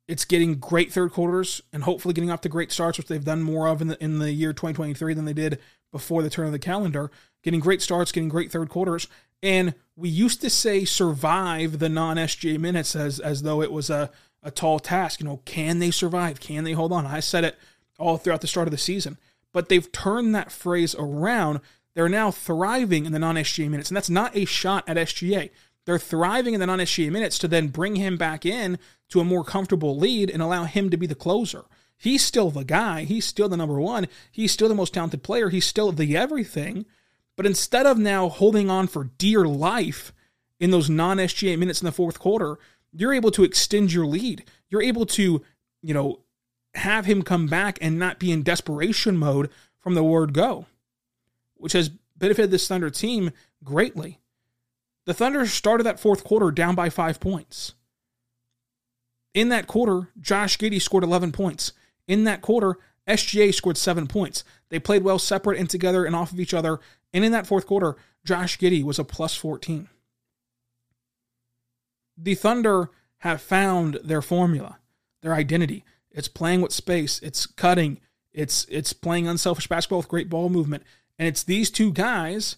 It's 0.07 0.25
getting 0.25 0.55
great 0.55 0.91
third 0.91 1.11
quarters 1.11 1.61
and 1.71 1.83
hopefully 1.83 2.13
getting 2.13 2.31
off 2.31 2.41
to 2.41 2.49
great 2.49 2.71
starts, 2.71 2.97
which 2.97 3.07
they've 3.07 3.23
done 3.23 3.41
more 3.41 3.67
of 3.67 3.81
in 3.81 3.87
the 3.89 4.03
in 4.03 4.19
the 4.19 4.31
year 4.31 4.51
2023 4.53 5.13
than 5.13 5.25
they 5.25 5.33
did 5.33 5.59
before 5.91 6.23
the 6.23 6.29
turn 6.29 6.45
of 6.45 6.51
the 6.51 6.59
calendar. 6.59 7.11
Getting 7.43 7.59
great 7.59 7.81
starts, 7.81 8.11
getting 8.11 8.29
great 8.29 8.51
third 8.51 8.69
quarters, 8.69 9.07
and 9.41 9.73
we 9.95 10.09
used 10.09 10.41
to 10.41 10.49
say 10.49 10.85
survive 10.85 11.79
the 11.79 11.89
non 11.89 12.17
SGA 12.17 12.59
minutes 12.59 12.95
as 12.95 13.19
as 13.19 13.41
though 13.41 13.61
it 13.61 13.71
was 13.71 13.89
a 13.89 14.11
a 14.43 14.51
tall 14.51 14.79
task. 14.79 15.19
You 15.19 15.25
know, 15.25 15.41
can 15.45 15.79
they 15.79 15.91
survive? 15.91 16.39
Can 16.39 16.63
they 16.63 16.73
hold 16.73 16.91
on? 16.91 17.05
I 17.05 17.19
said 17.19 17.43
it 17.43 17.57
all 17.99 18.17
throughout 18.17 18.41
the 18.41 18.47
start 18.47 18.67
of 18.67 18.71
the 18.71 18.77
season, 18.77 19.17
but 19.53 19.69
they've 19.69 19.91
turned 19.91 20.33
that 20.35 20.51
phrase 20.51 20.95
around. 20.97 21.61
They're 21.93 22.09
now 22.09 22.31
thriving 22.31 23.05
in 23.05 23.11
the 23.11 23.19
non 23.19 23.35
SGA 23.35 23.69
minutes, 23.69 23.89
and 23.89 23.97
that's 23.97 24.09
not 24.09 24.35
a 24.35 24.45
shot 24.45 24.87
at 24.87 24.97
SGA. 24.97 25.49
They're 25.85 25.99
thriving 25.99 26.53
in 26.53 26.59
the 26.59 26.67
non 26.67 26.79
SGA 26.79 27.11
minutes 27.11 27.37
to 27.39 27.47
then 27.47 27.67
bring 27.67 27.95
him 27.95 28.17
back 28.17 28.45
in 28.45 28.79
to 29.09 29.19
a 29.19 29.25
more 29.25 29.43
comfortable 29.43 29.97
lead 29.97 30.29
and 30.29 30.41
allow 30.41 30.65
him 30.65 30.89
to 30.89 30.97
be 30.97 31.07
the 31.07 31.15
closer. 31.15 31.65
He's 32.01 32.23
still 32.23 32.49
the 32.49 32.63
guy. 32.63 33.03
He's 33.03 33.25
still 33.25 33.47
the 33.47 33.55
number 33.55 33.79
one. 33.79 34.07
He's 34.31 34.51
still 34.51 34.67
the 34.67 34.73
most 34.73 34.95
talented 34.95 35.21
player. 35.21 35.49
He's 35.49 35.67
still 35.67 35.91
the 35.91 36.17
everything. 36.17 36.87
But 37.37 37.45
instead 37.45 37.85
of 37.85 37.99
now 37.99 38.27
holding 38.27 38.71
on 38.71 38.87
for 38.87 39.11
dear 39.19 39.45
life 39.45 40.11
in 40.59 40.71
those 40.71 40.89
non 40.89 41.17
SGA 41.17 41.59
minutes 41.59 41.79
in 41.79 41.85
the 41.85 41.91
fourth 41.91 42.17
quarter, 42.17 42.57
you're 42.91 43.13
able 43.13 43.29
to 43.29 43.43
extend 43.43 43.93
your 43.93 44.07
lead. 44.07 44.45
You're 44.67 44.81
able 44.81 45.05
to, 45.05 45.43
you 45.83 45.93
know, 45.93 46.21
have 46.73 47.05
him 47.05 47.21
come 47.21 47.45
back 47.45 47.77
and 47.81 47.99
not 47.99 48.17
be 48.17 48.31
in 48.31 48.41
desperation 48.41 49.15
mode 49.15 49.51
from 49.79 49.93
the 49.93 50.03
word 50.03 50.33
go, 50.33 50.65
which 51.53 51.73
has 51.73 51.89
benefited 52.17 52.49
this 52.49 52.67
Thunder 52.67 52.89
team 52.89 53.29
greatly. 53.63 54.17
The 55.05 55.13
Thunder 55.13 55.45
started 55.45 55.83
that 55.83 55.99
fourth 55.99 56.23
quarter 56.23 56.49
down 56.49 56.73
by 56.73 56.89
five 56.89 57.19
points. 57.19 57.75
In 59.35 59.49
that 59.49 59.67
quarter, 59.67 60.09
Josh 60.19 60.57
Giddey 60.57 60.81
scored 60.81 61.03
11 61.03 61.31
points. 61.31 61.73
In 62.11 62.25
that 62.25 62.41
quarter, 62.41 62.75
SGA 63.07 63.53
scored 63.53 63.77
seven 63.77 64.05
points. 64.05 64.43
They 64.67 64.79
played 64.79 65.01
well 65.01 65.17
separate 65.17 65.57
and 65.57 65.69
together 65.69 66.03
and 66.03 66.13
off 66.13 66.33
of 66.33 66.41
each 66.41 66.53
other. 66.53 66.81
And 67.13 67.23
in 67.23 67.31
that 67.31 67.47
fourth 67.47 67.65
quarter, 67.65 67.95
Josh 68.25 68.57
Giddey 68.57 68.83
was 68.83 68.99
a 68.99 69.05
plus 69.05 69.33
14. 69.33 69.87
The 72.17 72.35
Thunder 72.35 72.89
have 73.19 73.41
found 73.41 73.97
their 74.03 74.21
formula, 74.21 74.79
their 75.21 75.33
identity. 75.33 75.85
It's 76.11 76.27
playing 76.27 76.59
with 76.59 76.73
space, 76.73 77.17
it's 77.23 77.45
cutting, 77.45 78.01
it's 78.33 78.65
it's 78.69 78.91
playing 78.91 79.29
unselfish 79.29 79.67
basketball 79.67 79.99
with 79.99 80.09
great 80.09 80.27
ball 80.27 80.49
movement. 80.49 80.83
And 81.17 81.29
it's 81.29 81.43
these 81.43 81.71
two 81.71 81.93
guys 81.93 82.57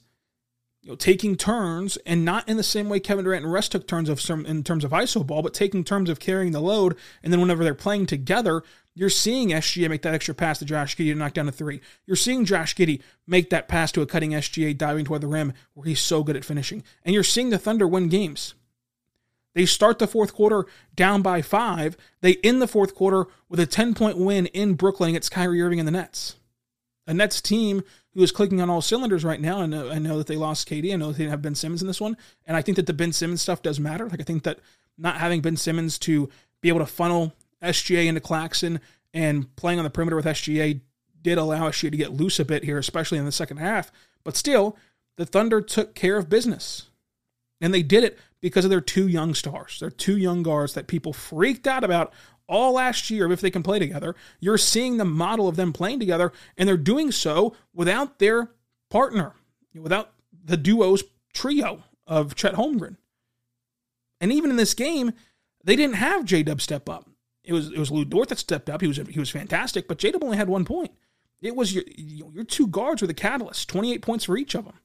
you 0.83 0.89
know, 0.89 0.95
taking 0.95 1.37
turns 1.37 1.97
and 2.05 2.25
not 2.25 2.47
in 2.49 2.57
the 2.57 2.63
same 2.63 2.89
way 2.89 2.99
Kevin 2.99 3.23
Durant 3.23 3.45
and 3.45 3.53
Russ 3.53 3.69
took 3.69 3.87
turns 3.87 4.09
of 4.09 4.19
some 4.19 4.45
in 4.45 4.63
terms 4.63 4.83
of 4.83 4.91
iso 4.91 5.25
ball, 5.25 5.41
but 5.41 5.53
taking 5.53 5.83
turns 5.83 6.09
of 6.09 6.19
carrying 6.19 6.51
the 6.51 6.59
load. 6.59 6.97
And 7.23 7.31
then 7.31 7.39
whenever 7.39 7.63
they're 7.63 7.73
playing 7.73 8.07
together, 8.07 8.63
you're 8.95 9.09
seeing 9.09 9.49
SGA 9.49 9.89
make 9.89 10.03
that 10.03 10.13
extra 10.13 10.35
pass 10.35 10.59
to 10.59 10.65
Josh 10.65 10.95
Giddey 10.95 11.11
to 11.11 11.15
knock 11.15 11.33
down 11.33 11.47
a 11.47 11.51
three. 11.51 11.81
You're 12.05 12.15
seeing 12.15 12.45
Josh 12.45 12.75
Giddey 12.75 13.01
make 13.25 13.49
that 13.49 13.67
pass 13.67 13.91
to 13.93 14.01
a 14.01 14.05
cutting 14.05 14.31
SGA 14.31 14.77
diving 14.77 15.05
toward 15.05 15.21
the 15.21 15.27
rim 15.27 15.53
where 15.73 15.87
he's 15.87 15.99
so 15.99 16.23
good 16.23 16.35
at 16.37 16.45
finishing. 16.45 16.83
And 17.03 17.13
you're 17.13 17.23
seeing 17.23 17.49
the 17.49 17.57
Thunder 17.57 17.87
win 17.87 18.09
games. 18.09 18.53
They 19.55 19.65
start 19.65 19.99
the 19.99 20.07
fourth 20.07 20.33
quarter 20.33 20.65
down 20.95 21.21
by 21.21 21.41
five. 21.41 21.95
They 22.21 22.35
end 22.43 22.61
the 22.61 22.67
fourth 22.67 22.95
quarter 22.95 23.27
with 23.49 23.59
a 23.59 23.65
10 23.65 23.93
point 23.93 24.17
win 24.17 24.47
in 24.47 24.73
Brooklyn 24.75 25.09
against 25.09 25.31
Kyrie 25.31 25.61
Irving 25.61 25.79
and 25.79 25.87
the 25.87 25.91
Nets. 25.91 26.35
A 27.05 27.13
Nets 27.13 27.41
team 27.41 27.83
who 28.13 28.23
is 28.23 28.31
clicking 28.31 28.61
on 28.61 28.69
all 28.69 28.81
cylinders 28.81 29.25
right 29.25 29.41
now. 29.41 29.61
And 29.61 29.75
I 29.75 29.97
know 29.97 30.17
that 30.17 30.27
they 30.27 30.35
lost 30.35 30.69
KD. 30.69 30.93
I 30.93 30.95
know 30.95 31.11
they 31.11 31.19
didn't 31.19 31.31
have 31.31 31.41
Ben 31.41 31.55
Simmons 31.55 31.81
in 31.81 31.87
this 31.87 32.01
one. 32.01 32.15
And 32.45 32.55
I 32.55 32.61
think 32.61 32.75
that 32.77 32.85
the 32.85 32.93
Ben 32.93 33.11
Simmons 33.11 33.41
stuff 33.41 33.61
does 33.61 33.79
matter. 33.79 34.07
Like, 34.07 34.21
I 34.21 34.23
think 34.23 34.43
that 34.43 34.59
not 34.97 35.17
having 35.17 35.41
Ben 35.41 35.57
Simmons 35.57 35.97
to 35.99 36.29
be 36.61 36.69
able 36.69 36.79
to 36.79 36.85
funnel 36.85 37.33
SGA 37.63 38.05
into 38.05 38.21
Claxton 38.21 38.79
and 39.13 39.53
playing 39.55 39.79
on 39.79 39.83
the 39.83 39.89
perimeter 39.89 40.15
with 40.15 40.25
SGA 40.25 40.81
did 41.21 41.37
allow 41.37 41.69
SGA 41.69 41.91
to 41.91 41.97
get 41.97 42.13
loose 42.13 42.39
a 42.39 42.45
bit 42.45 42.63
here, 42.63 42.77
especially 42.77 43.17
in 43.17 43.25
the 43.25 43.31
second 43.31 43.57
half. 43.57 43.91
But 44.23 44.35
still, 44.35 44.77
the 45.17 45.25
Thunder 45.25 45.61
took 45.61 45.95
care 45.95 46.17
of 46.17 46.29
business. 46.29 46.89
And 47.61 47.73
they 47.73 47.83
did 47.83 48.03
it 48.03 48.19
because 48.41 48.65
of 48.65 48.71
their 48.71 48.81
two 48.81 49.07
young 49.07 49.33
stars. 49.33 49.79
Their 49.79 49.89
two 49.89 50.17
young 50.17 50.43
guards 50.43 50.73
that 50.73 50.87
people 50.87 51.13
freaked 51.13 51.65
out 51.65 51.83
about 51.83 52.11
all 52.47 52.73
last 52.73 53.09
year 53.09 53.31
if 53.31 53.39
they 53.39 53.51
can 53.51 53.63
play 53.63 53.79
together. 53.79 54.15
You're 54.39 54.57
seeing 54.57 54.97
the 54.97 55.05
model 55.05 55.47
of 55.47 55.55
them 55.55 55.71
playing 55.71 55.99
together, 55.99 56.33
and 56.57 56.67
they're 56.67 56.75
doing 56.75 57.11
so 57.11 57.55
without 57.73 58.19
their 58.19 58.51
partner, 58.89 59.33
without 59.73 60.11
the 60.43 60.57
duo's 60.57 61.03
trio 61.33 61.83
of 62.05 62.35
Chet 62.35 62.55
Holmgren. 62.55 62.97
And 64.19 64.31
even 64.31 64.49
in 64.49 64.57
this 64.57 64.73
game, 64.73 65.13
they 65.63 65.75
didn't 65.75 65.95
have 65.95 66.25
J 66.25 66.43
Dub 66.43 66.61
step 66.61 66.89
up. 66.89 67.09
It 67.43 67.53
was 67.53 67.71
it 67.71 67.77
was 67.77 67.91
Lu 67.91 68.05
Dort 68.05 68.29
that 68.29 68.39
stepped 68.39 68.69
up. 68.69 68.81
He 68.81 68.87
was 68.87 68.97
he 68.97 69.19
was 69.19 69.29
fantastic, 69.29 69.87
but 69.87 69.97
J 69.97 70.11
Dub 70.11 70.23
only 70.23 70.37
had 70.37 70.49
one 70.49 70.65
point. 70.65 70.91
It 71.41 71.55
was 71.55 71.73
your 71.73 71.83
your 71.95 72.45
two 72.45 72.67
guards 72.67 73.01
were 73.01 73.07
the 73.07 73.13
catalyst. 73.13 73.69
Twenty 73.69 73.93
eight 73.93 74.01
points 74.01 74.25
for 74.25 74.37
each 74.37 74.55
of 74.55 74.65
them. 74.65 74.79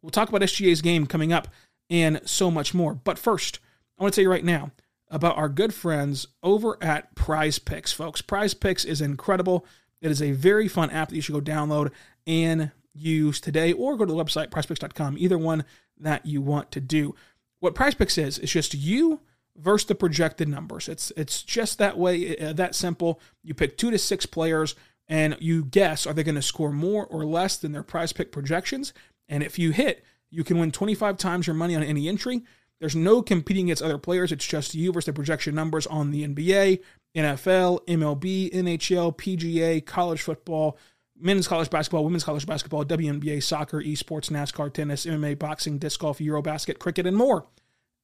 We'll 0.00 0.10
talk 0.10 0.28
about 0.28 0.42
SGA's 0.42 0.80
game 0.80 1.06
coming 1.06 1.32
up 1.32 1.48
and 1.90 2.20
so 2.24 2.50
much 2.50 2.72
more. 2.72 2.94
But 2.94 3.18
first, 3.18 3.58
I 3.98 4.02
want 4.02 4.14
to 4.14 4.20
tell 4.20 4.22
you 4.22 4.30
right 4.30 4.44
now 4.44 4.70
about 5.10 5.36
our 5.36 5.48
good 5.48 5.74
friends 5.74 6.26
over 6.42 6.76
at 6.82 7.14
Prize 7.14 7.58
Picks, 7.58 7.92
folks. 7.92 8.22
Prize 8.22 8.54
Picks 8.54 8.84
is 8.84 9.00
incredible. 9.00 9.66
It 10.00 10.10
is 10.10 10.22
a 10.22 10.32
very 10.32 10.68
fun 10.68 10.90
app 10.90 11.08
that 11.08 11.16
you 11.16 11.22
should 11.22 11.32
go 11.32 11.40
download 11.40 11.90
and 12.26 12.70
use 12.94 13.40
today 13.40 13.72
or 13.72 13.96
go 13.96 14.04
to 14.04 14.12
the 14.12 14.24
website 14.24 14.50
prizepicks.com, 14.50 15.16
either 15.18 15.38
one 15.38 15.64
that 15.98 16.26
you 16.26 16.40
want 16.40 16.70
to 16.72 16.80
do. 16.80 17.14
What 17.60 17.74
Prize 17.74 17.94
Picks 17.94 18.18
is, 18.18 18.38
is 18.38 18.52
just 18.52 18.74
you 18.74 19.20
versus 19.58 19.86
the 19.86 19.94
projected 19.94 20.48
numbers. 20.48 20.88
It's 20.88 21.12
it's 21.16 21.42
just 21.42 21.78
that 21.78 21.98
way, 21.98 22.36
uh, 22.36 22.52
that 22.54 22.74
simple. 22.74 23.20
You 23.42 23.54
pick 23.54 23.76
2 23.76 23.90
to 23.90 23.98
6 23.98 24.26
players 24.26 24.74
and 25.08 25.36
you 25.40 25.64
guess 25.64 26.06
are 26.06 26.12
they 26.12 26.22
going 26.22 26.34
to 26.34 26.42
score 26.42 26.72
more 26.72 27.06
or 27.06 27.24
less 27.24 27.56
than 27.56 27.72
their 27.72 27.82
prize 27.82 28.12
pick 28.12 28.32
projections? 28.32 28.92
And 29.28 29.42
if 29.42 29.58
you 29.58 29.72
hit, 29.72 30.04
you 30.30 30.44
can 30.44 30.58
win 30.58 30.70
25 30.70 31.16
times 31.16 31.46
your 31.46 31.54
money 31.54 31.74
on 31.74 31.82
any 31.82 32.08
entry. 32.08 32.42
There's 32.80 32.94
no 32.94 33.22
competing 33.22 33.66
against 33.66 33.82
other 33.82 33.98
players. 33.98 34.30
It's 34.30 34.46
just 34.46 34.74
you 34.74 34.92
versus 34.92 35.06
the 35.06 35.12
projection 35.12 35.54
numbers 35.54 35.86
on 35.86 36.12
the 36.12 36.26
NBA, 36.26 36.80
NFL, 37.16 37.84
MLB, 37.86 38.52
NHL, 38.52 39.16
PGA, 39.16 39.84
college 39.84 40.22
football, 40.22 40.78
men's 41.18 41.48
college 41.48 41.70
basketball, 41.70 42.04
women's 42.04 42.22
college 42.22 42.46
basketball, 42.46 42.84
WNBA, 42.84 43.42
soccer, 43.42 43.82
esports, 43.82 44.30
NASCAR, 44.30 44.72
tennis, 44.72 45.06
MMA, 45.06 45.36
boxing, 45.38 45.78
disc 45.78 45.98
golf, 45.98 46.18
Eurobasket, 46.18 46.78
cricket, 46.78 47.06
and 47.06 47.16
more. 47.16 47.46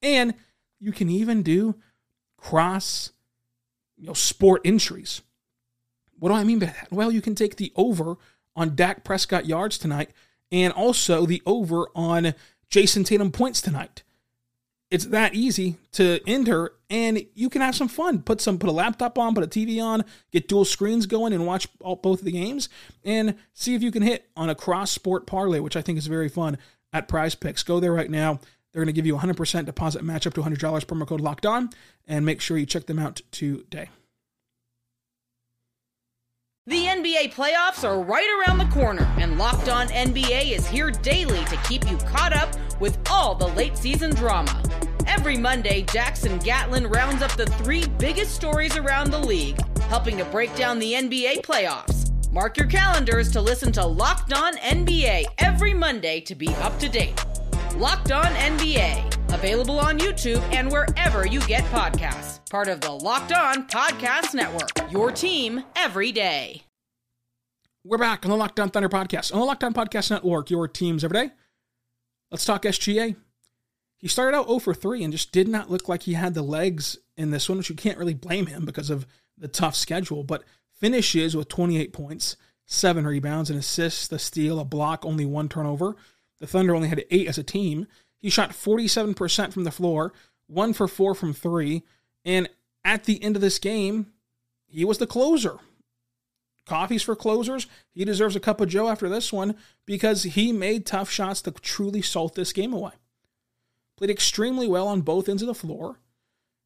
And 0.03 0.35
you 0.85 0.93
can 0.93 1.09
even 1.09 1.43
do 1.43 1.75
cross 2.37 3.11
you 3.97 4.07
know, 4.07 4.13
sport 4.13 4.61
entries. 4.65 5.23
What 6.19 6.29
do 6.29 6.35
I 6.35 6.45
mean 6.45 6.59
by 6.59 6.67
that? 6.67 6.89
Well, 6.91 7.11
you 7.11 7.23
can 7.23 7.35
take 7.35 7.57
the 7.57 7.73
over 7.75 8.17
on 8.55 8.77
Dak 8.77 9.03
Prescott 9.03 9.47
yards 9.47 9.79
tonight 9.79 10.11
and 10.53 10.73
also 10.75 11.25
the 11.25 11.43
over 11.47 11.89
on 11.95 12.35
Jayson 12.69 13.05
Tatum 13.05 13.33
points 13.33 13.63
tonight. 13.63 14.03
It's 14.91 15.07
that 15.07 15.35
easy 15.35 15.79
to 15.93 16.21
enter 16.27 16.73
and 16.91 17.25
you 17.35 17.49
can 17.49 17.63
have 17.63 17.75
some 17.75 17.89
fun. 17.89 18.21
Put 18.21 18.43
some 18.43 18.59
put 18.59 18.69
a 18.69 18.73
laptop 18.73 19.19
on, 19.19 19.35
put 19.35 19.43
a 19.43 19.47
TV 19.47 19.83
on, 19.83 20.05
get 20.31 20.49
dual 20.49 20.67
screens 20.67 21.07
going 21.07 21.33
and 21.33 21.47
watch 21.47 21.67
all, 21.81 21.97
both 21.97 22.19
of 22.19 22.27
the 22.27 22.33
games 22.33 22.69
and 23.05 23.37
see 23.55 23.75
if 23.75 23.83
you 23.83 23.91
can 23.91 24.03
hit 24.03 24.29
on 24.37 24.51
a 24.51 24.55
cross 24.55 24.91
sport 24.91 25.27
parlay, 25.27 25.61
which 25.61 25.77
I 25.77 25.83
think 25.83 25.97
is 25.97 26.07
very 26.07 26.29
fun 26.29 26.59
at 26.93 27.09
Prize 27.09 27.35
Picks. 27.35 27.63
Go 27.63 27.81
there 27.81 27.93
right 27.93 28.11
now. 28.11 28.39
They're 28.75 28.83
going 28.83 28.93
to 28.93 28.93
give 28.93 29.07
you 29.07 29.17
a 29.17 29.21
100% 29.21 29.67
deposit 29.67 30.03
match 30.03 30.27
up 30.27 30.35
to 30.35 30.43
$100 30.43 30.59
promo 30.59 31.07
code 31.07 31.21
locked 31.21 31.47
on 31.47 31.71
and 32.09 32.27
make 32.27 32.41
sure 32.41 32.59
you 32.59 32.67
check 32.67 32.87
them 32.87 32.99
out 32.99 33.21
today. 33.31 33.89
The 36.67 36.87
NBA 36.87 37.35
playoffs 37.35 37.85
are 37.85 38.03
right 38.03 38.27
around 38.41 38.59
the 38.59 38.65
corner, 38.75 39.05
and 39.19 39.37
Locked 39.37 39.69
On 39.69 39.87
NBA 39.89 40.51
is 40.51 40.67
here 40.67 40.91
daily 40.91 41.45
to 41.45 41.57
keep 41.69 41.89
you 41.91 41.99
caught 41.99 42.33
up 42.33 42.49
with 42.81 42.99
all 43.11 43.35
the 43.35 43.49
late 43.49 43.77
season 43.77 44.15
drama. 44.15 44.63
Every 45.07 45.37
Monday, 45.37 45.83
Jackson 45.83 46.39
Gatlin 46.39 46.87
rounds 46.87 47.23
up 47.23 47.33
the 47.33 47.45
three 47.45 47.87
biggest 47.99 48.35
stories 48.35 48.79
around 48.79 49.11
the 49.11 49.19
league, 49.19 49.61
helping 49.83 50.17
to 50.17 50.25
break 50.25 50.57
down 50.57 50.79
the 50.79 50.95
NBA 50.95 51.43
playoffs. 51.43 52.11
Mark 52.33 52.57
your 52.57 52.67
calendars 52.67 53.31
to 53.33 53.43
listen 53.43 53.71
to 53.73 53.85
Locked 53.85 54.33
On 54.33 54.57
NBA 54.57 55.27
every 55.39 55.75
Monday 55.75 56.21
to 56.23 56.35
be 56.35 56.49
up 56.57 56.79
to 56.81 56.89
date. 56.89 57.23
Locked 57.79 58.13
On 58.13 58.25
NBA, 58.25 59.35
available 59.35 59.81
on 59.81 59.99
YouTube 59.99 60.41
and 60.55 60.71
wherever 60.71 61.27
you 61.27 61.41
get 61.41 61.65
podcasts. 61.65 62.39
Part 62.49 62.69
of 62.69 62.81
the 62.81 62.93
Locked 62.93 63.33
On 63.33 63.67
Podcast 63.67 64.33
Network, 64.33 64.93
your 64.93 65.11
team 65.11 65.65
every 65.75 66.13
day. 66.13 66.63
We're 67.83 67.99
back 67.99 68.25
on 68.25 68.31
the 68.31 68.37
Locked 68.37 68.61
On 68.61 68.71
Thunder 68.71 68.89
podcast. 68.89 69.35
On 69.35 69.41
the 69.41 69.45
Locked 69.45 69.65
On 69.65 69.75
Podcast 69.75 70.13
Network, 70.13 70.51
your 70.51 70.69
teams 70.69 71.03
every 71.03 71.27
day. 71.27 71.35
Let's 72.31 72.45
talk 72.45 72.63
SGA. 72.63 73.17
He 73.99 74.07
started 74.07 74.37
out 74.37 74.47
0 74.47 74.61
for 74.61 74.73
3 74.73 75.03
and 75.03 75.13
just 75.13 75.33
did 75.33 75.49
not 75.49 75.69
look 75.69 75.89
like 75.89 76.05
he 76.05 76.13
had 76.13 76.35
the 76.35 76.43
legs 76.43 76.97
in 77.17 77.33
this 77.33 77.49
one, 77.49 77.59
which 77.59 77.71
you 77.71 77.75
can't 77.75 77.99
really 77.99 78.15
blame 78.15 78.47
him 78.47 78.65
because 78.65 78.89
of 78.89 79.05
the 79.37 79.49
tough 79.49 79.75
schedule, 79.75 80.23
but 80.23 80.45
finishes 80.79 81.37
with 81.37 81.49
28 81.49 81.93
points, 81.93 82.37
seven 82.67 83.05
rebounds, 83.05 83.51
an 83.51 83.59
assist, 83.59 84.13
a 84.13 84.19
steal, 84.21 84.61
a 84.61 84.65
block, 84.65 85.05
only 85.05 85.25
one 85.25 85.49
turnover. 85.49 85.97
The 86.45 86.51
Thunder 86.51 86.75
only 86.75 86.89
had 86.89 87.07
eight 87.11 87.27
as 87.27 87.39
a 87.39 87.43
team. 87.43 87.87
He 88.19 88.29
shot 88.29 88.51
47% 88.51 89.51
from 89.51 89.65
the 89.65 89.71
floor, 89.71 90.13
one 90.47 90.75
for 90.75 90.87
four 90.87 91.15
from 91.15 91.33
three, 91.33 91.85
and 92.23 92.51
at 92.85 93.05
the 93.05 93.23
end 93.23 93.35
of 93.35 93.41
this 93.41 93.59
game, 93.59 94.13
he 94.67 94.85
was 94.85 94.99
the 94.99 95.07
closer. 95.07 95.57
Coffees 96.67 97.03
for 97.03 97.17
closers. 97.17 97.67
He 97.95 98.05
deserves 98.05 98.37
a 98.37 98.41
cup 98.41 98.61
of 98.61 98.69
Joe 98.69 98.91
after 98.91 99.09
this 99.09 99.33
one 99.33 99.57
because 99.87 100.25
he 100.25 100.53
made 100.53 100.85
tough 100.85 101.11
shots 101.11 101.41
to 101.41 101.51
truly 101.51 102.03
salt 102.03 102.35
this 102.35 102.53
game 102.53 102.75
away. 102.75 102.93
Played 103.97 104.11
extremely 104.11 104.69
well 104.69 104.87
on 104.87 105.01
both 105.01 105.31
ends 105.31 105.41
of 105.41 105.49
the 105.49 105.55
floor, 105.55 105.99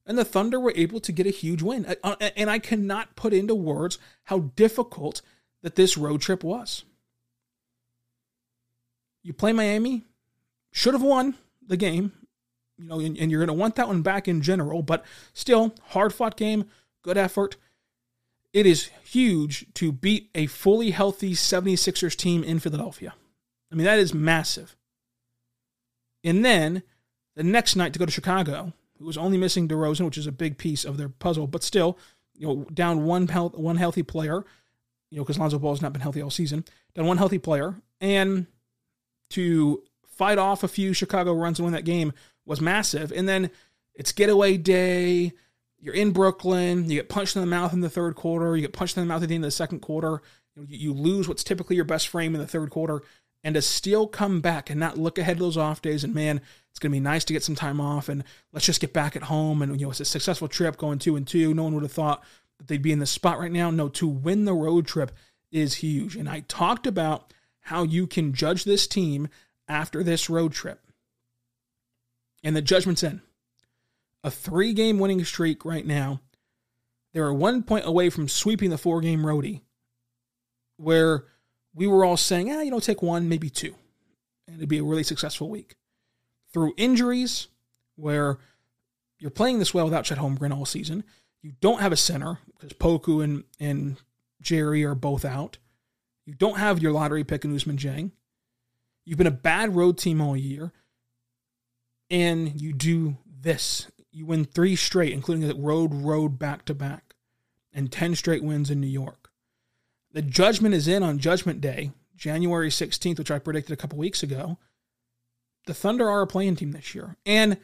and 0.04 0.18
the 0.18 0.24
Thunder 0.24 0.58
were 0.58 0.72
able 0.74 0.98
to 0.98 1.12
get 1.12 1.28
a 1.28 1.30
huge 1.30 1.62
win. 1.62 1.86
Uh, 1.86 1.94
uh, 2.02 2.30
and 2.36 2.50
I 2.50 2.58
cannot 2.58 3.14
put 3.14 3.32
into 3.32 3.54
words 3.54 4.00
how 4.24 4.40
difficult 4.56 5.22
that 5.62 5.76
this 5.76 5.96
road 5.96 6.20
trip 6.20 6.42
was. 6.42 6.82
You 9.28 9.34
play 9.34 9.52
Miami, 9.52 10.06
should 10.72 10.94
have 10.94 11.02
won 11.02 11.34
the 11.60 11.76
game, 11.76 12.12
you 12.78 12.86
know, 12.88 12.98
and, 12.98 13.14
and 13.18 13.30
you're 13.30 13.44
going 13.44 13.54
to 13.54 13.60
want 13.60 13.74
that 13.74 13.86
one 13.86 14.00
back 14.00 14.26
in 14.26 14.40
general, 14.40 14.80
but 14.80 15.04
still, 15.34 15.74
hard 15.88 16.14
fought 16.14 16.34
game, 16.34 16.64
good 17.02 17.18
effort. 17.18 17.58
It 18.54 18.64
is 18.64 18.88
huge 19.04 19.66
to 19.74 19.92
beat 19.92 20.30
a 20.34 20.46
fully 20.46 20.92
healthy 20.92 21.34
76ers 21.34 22.16
team 22.16 22.42
in 22.42 22.58
Philadelphia. 22.58 23.12
I 23.70 23.74
mean, 23.74 23.84
that 23.84 23.98
is 23.98 24.14
massive. 24.14 24.74
And 26.24 26.42
then 26.42 26.82
the 27.36 27.42
next 27.42 27.76
night 27.76 27.92
to 27.92 27.98
go 27.98 28.06
to 28.06 28.10
Chicago 28.10 28.72
who 28.98 29.04
was 29.04 29.18
only 29.18 29.36
missing 29.36 29.68
DeRozan, 29.68 30.06
which 30.06 30.16
is 30.16 30.26
a 30.26 30.32
big 30.32 30.56
piece 30.56 30.86
of 30.86 30.96
their 30.96 31.10
puzzle, 31.10 31.46
but 31.46 31.62
still, 31.62 31.98
you 32.34 32.46
know, 32.46 32.66
down 32.72 33.04
one 33.04 33.28
health, 33.28 33.52
one 33.58 33.76
healthy 33.76 34.02
player, 34.02 34.46
you 35.10 35.18
know, 35.18 35.22
because 35.22 35.38
Lonzo 35.38 35.58
Ball 35.58 35.74
has 35.74 35.82
not 35.82 35.92
been 35.92 36.00
healthy 36.00 36.22
all 36.22 36.30
season, 36.30 36.64
down 36.94 37.04
one 37.04 37.18
healthy 37.18 37.38
player, 37.38 37.74
and 38.00 38.46
to 39.30 39.82
fight 40.06 40.38
off 40.38 40.64
a 40.64 40.68
few 40.68 40.92
Chicago 40.92 41.32
runs 41.32 41.58
and 41.58 41.64
win 41.64 41.74
that 41.74 41.84
game 41.84 42.12
was 42.44 42.60
massive. 42.60 43.12
And 43.12 43.28
then 43.28 43.50
it's 43.94 44.12
getaway 44.12 44.56
day. 44.56 45.32
You're 45.80 45.94
in 45.94 46.12
Brooklyn. 46.12 46.90
You 46.90 46.96
get 46.96 47.08
punched 47.08 47.36
in 47.36 47.42
the 47.42 47.46
mouth 47.46 47.72
in 47.72 47.80
the 47.80 47.90
third 47.90 48.16
quarter. 48.16 48.56
You 48.56 48.62
get 48.62 48.72
punched 48.72 48.96
in 48.96 49.02
the 49.02 49.06
mouth 49.06 49.22
at 49.22 49.28
the 49.28 49.34
end 49.34 49.44
of 49.44 49.48
the 49.48 49.52
second 49.52 49.80
quarter. 49.80 50.22
You, 50.66 50.92
lose 50.92 51.28
what's 51.28 51.44
typically 51.44 51.76
your 51.76 51.84
best 51.84 52.08
frame 52.08 52.34
in 52.34 52.40
the 52.40 52.46
third 52.46 52.70
quarter. 52.70 53.02
And 53.44 53.54
to 53.54 53.62
still 53.62 54.08
come 54.08 54.40
back 54.40 54.70
and 54.70 54.80
not 54.80 54.98
look 54.98 55.18
ahead 55.18 55.36
of 55.36 55.40
those 55.40 55.56
off 55.56 55.80
days 55.80 56.02
and 56.02 56.12
man, 56.12 56.40
it's 56.70 56.80
going 56.80 56.90
to 56.90 56.96
be 56.96 57.00
nice 57.00 57.24
to 57.24 57.32
get 57.32 57.44
some 57.44 57.54
time 57.54 57.80
off 57.80 58.08
and 58.08 58.24
let's 58.52 58.66
just 58.66 58.80
get 58.80 58.92
back 58.92 59.14
at 59.14 59.24
home. 59.24 59.62
And, 59.62 59.78
you 59.80 59.86
know, 59.86 59.90
it's 59.90 60.00
a 60.00 60.04
successful 60.04 60.48
trip 60.48 60.76
going 60.76 60.98
two 60.98 61.14
and 61.14 61.26
two. 61.26 61.54
No 61.54 61.62
one 61.64 61.74
would 61.74 61.84
have 61.84 61.92
thought 61.92 62.24
that 62.58 62.66
they'd 62.66 62.82
be 62.82 62.90
in 62.90 62.98
this 62.98 63.10
spot 63.10 63.38
right 63.38 63.52
now. 63.52 63.70
No, 63.70 63.88
to 63.90 64.08
win 64.08 64.44
the 64.44 64.54
road 64.54 64.86
trip 64.86 65.12
is 65.52 65.74
huge. 65.74 66.16
And 66.16 66.28
I 66.28 66.40
talked 66.48 66.88
about 66.88 67.32
how 67.68 67.82
you 67.82 68.06
can 68.06 68.32
judge 68.32 68.64
this 68.64 68.86
team 68.86 69.28
after 69.68 70.02
this 70.02 70.30
road 70.30 70.52
trip. 70.52 70.80
And 72.42 72.56
the 72.56 72.62
judgment's 72.62 73.02
in. 73.02 73.20
A 74.24 74.30
three 74.30 74.72
game 74.72 74.98
winning 74.98 75.24
streak 75.24 75.64
right 75.64 75.86
now. 75.86 76.20
They're 77.12 77.32
one 77.32 77.62
point 77.62 77.86
away 77.86 78.10
from 78.10 78.28
sweeping 78.28 78.70
the 78.70 78.78
four 78.78 79.00
game 79.00 79.22
roadie, 79.22 79.62
where 80.76 81.24
we 81.74 81.86
were 81.86 82.04
all 82.04 82.16
saying, 82.16 82.50
ah, 82.50 82.60
you 82.60 82.70
know, 82.70 82.80
take 82.80 83.02
one, 83.02 83.28
maybe 83.28 83.50
two. 83.50 83.74
And 84.46 84.56
it'd 84.56 84.68
be 84.68 84.78
a 84.78 84.84
really 84.84 85.02
successful 85.02 85.48
week. 85.48 85.76
Through 86.52 86.74
injuries, 86.76 87.48
where 87.96 88.38
you're 89.18 89.30
playing 89.30 89.58
this 89.58 89.74
well 89.74 89.84
without 89.84 90.04
Chet 90.04 90.18
Holmgren 90.18 90.56
all 90.56 90.64
season. 90.64 91.04
You 91.42 91.52
don't 91.60 91.80
have 91.80 91.92
a 91.92 91.96
center 91.96 92.38
because 92.58 92.76
Poku 92.76 93.22
and, 93.22 93.44
and 93.60 93.96
Jerry 94.40 94.84
are 94.84 94.94
both 94.94 95.24
out. 95.24 95.58
You 96.28 96.34
don't 96.34 96.58
have 96.58 96.82
your 96.82 96.92
lottery 96.92 97.24
pick 97.24 97.46
in 97.46 97.56
Ousmane 97.56 97.78
Dieng. 97.78 98.10
You've 99.06 99.16
been 99.16 99.26
a 99.26 99.30
bad 99.30 99.74
road 99.74 99.96
team 99.96 100.20
all 100.20 100.36
year. 100.36 100.74
And 102.10 102.60
you 102.60 102.74
do 102.74 103.16
this. 103.24 103.90
You 104.12 104.26
win 104.26 104.44
three 104.44 104.76
straight, 104.76 105.14
including 105.14 105.50
a 105.50 105.54
road, 105.54 105.94
road 105.94 106.38
back 106.38 106.66
to 106.66 106.74
back, 106.74 107.14
and 107.72 107.90
10 107.90 108.14
straight 108.14 108.44
wins 108.44 108.68
in 108.68 108.78
New 108.78 108.88
York. 108.88 109.30
The 110.12 110.20
judgment 110.20 110.74
is 110.74 110.86
in 110.86 111.02
on 111.02 111.18
Judgment 111.18 111.62
Day, 111.62 111.92
January 112.14 112.68
16th, 112.68 113.16
which 113.16 113.30
I 113.30 113.38
predicted 113.38 113.72
a 113.72 113.76
couple 113.76 113.96
weeks 113.96 114.22
ago. 114.22 114.58
The 115.64 115.72
Thunder 115.72 116.10
are 116.10 116.20
a 116.20 116.26
playing 116.26 116.56
team 116.56 116.72
this 116.72 116.94
year. 116.94 117.16
And 117.24 117.56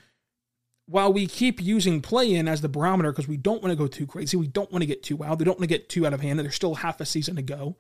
while 0.87 1.12
we 1.12 1.26
keep 1.26 1.61
using 1.61 2.00
play 2.00 2.35
in 2.35 2.49
as 2.49 2.62
the 2.62 2.71
barometer 2.71 3.12
because 3.12 3.28
we 3.28 3.37
don't 3.37 3.62
want 3.62 3.73
to 3.73 3.76
go 3.76 3.88
too 3.88 4.06
crazy, 4.06 4.38
we 4.38 4.47
don't 4.47 4.73
want 4.73 4.80
to 4.80 4.87
get 4.87 5.02
too 5.02 5.16
wild, 5.16 5.38
we 5.38 5.44
don't 5.44 5.59
want 5.59 5.68
to 5.68 5.75
get 5.78 5.90
too 5.90 6.06
out 6.06 6.14
of 6.14 6.23
hand, 6.23 6.40
and 6.40 6.47
there's 6.47 6.54
still 6.54 6.76
half 6.76 6.99
a 7.02 7.04
season 7.04 7.37
to 7.37 7.42
go. 7.42 7.76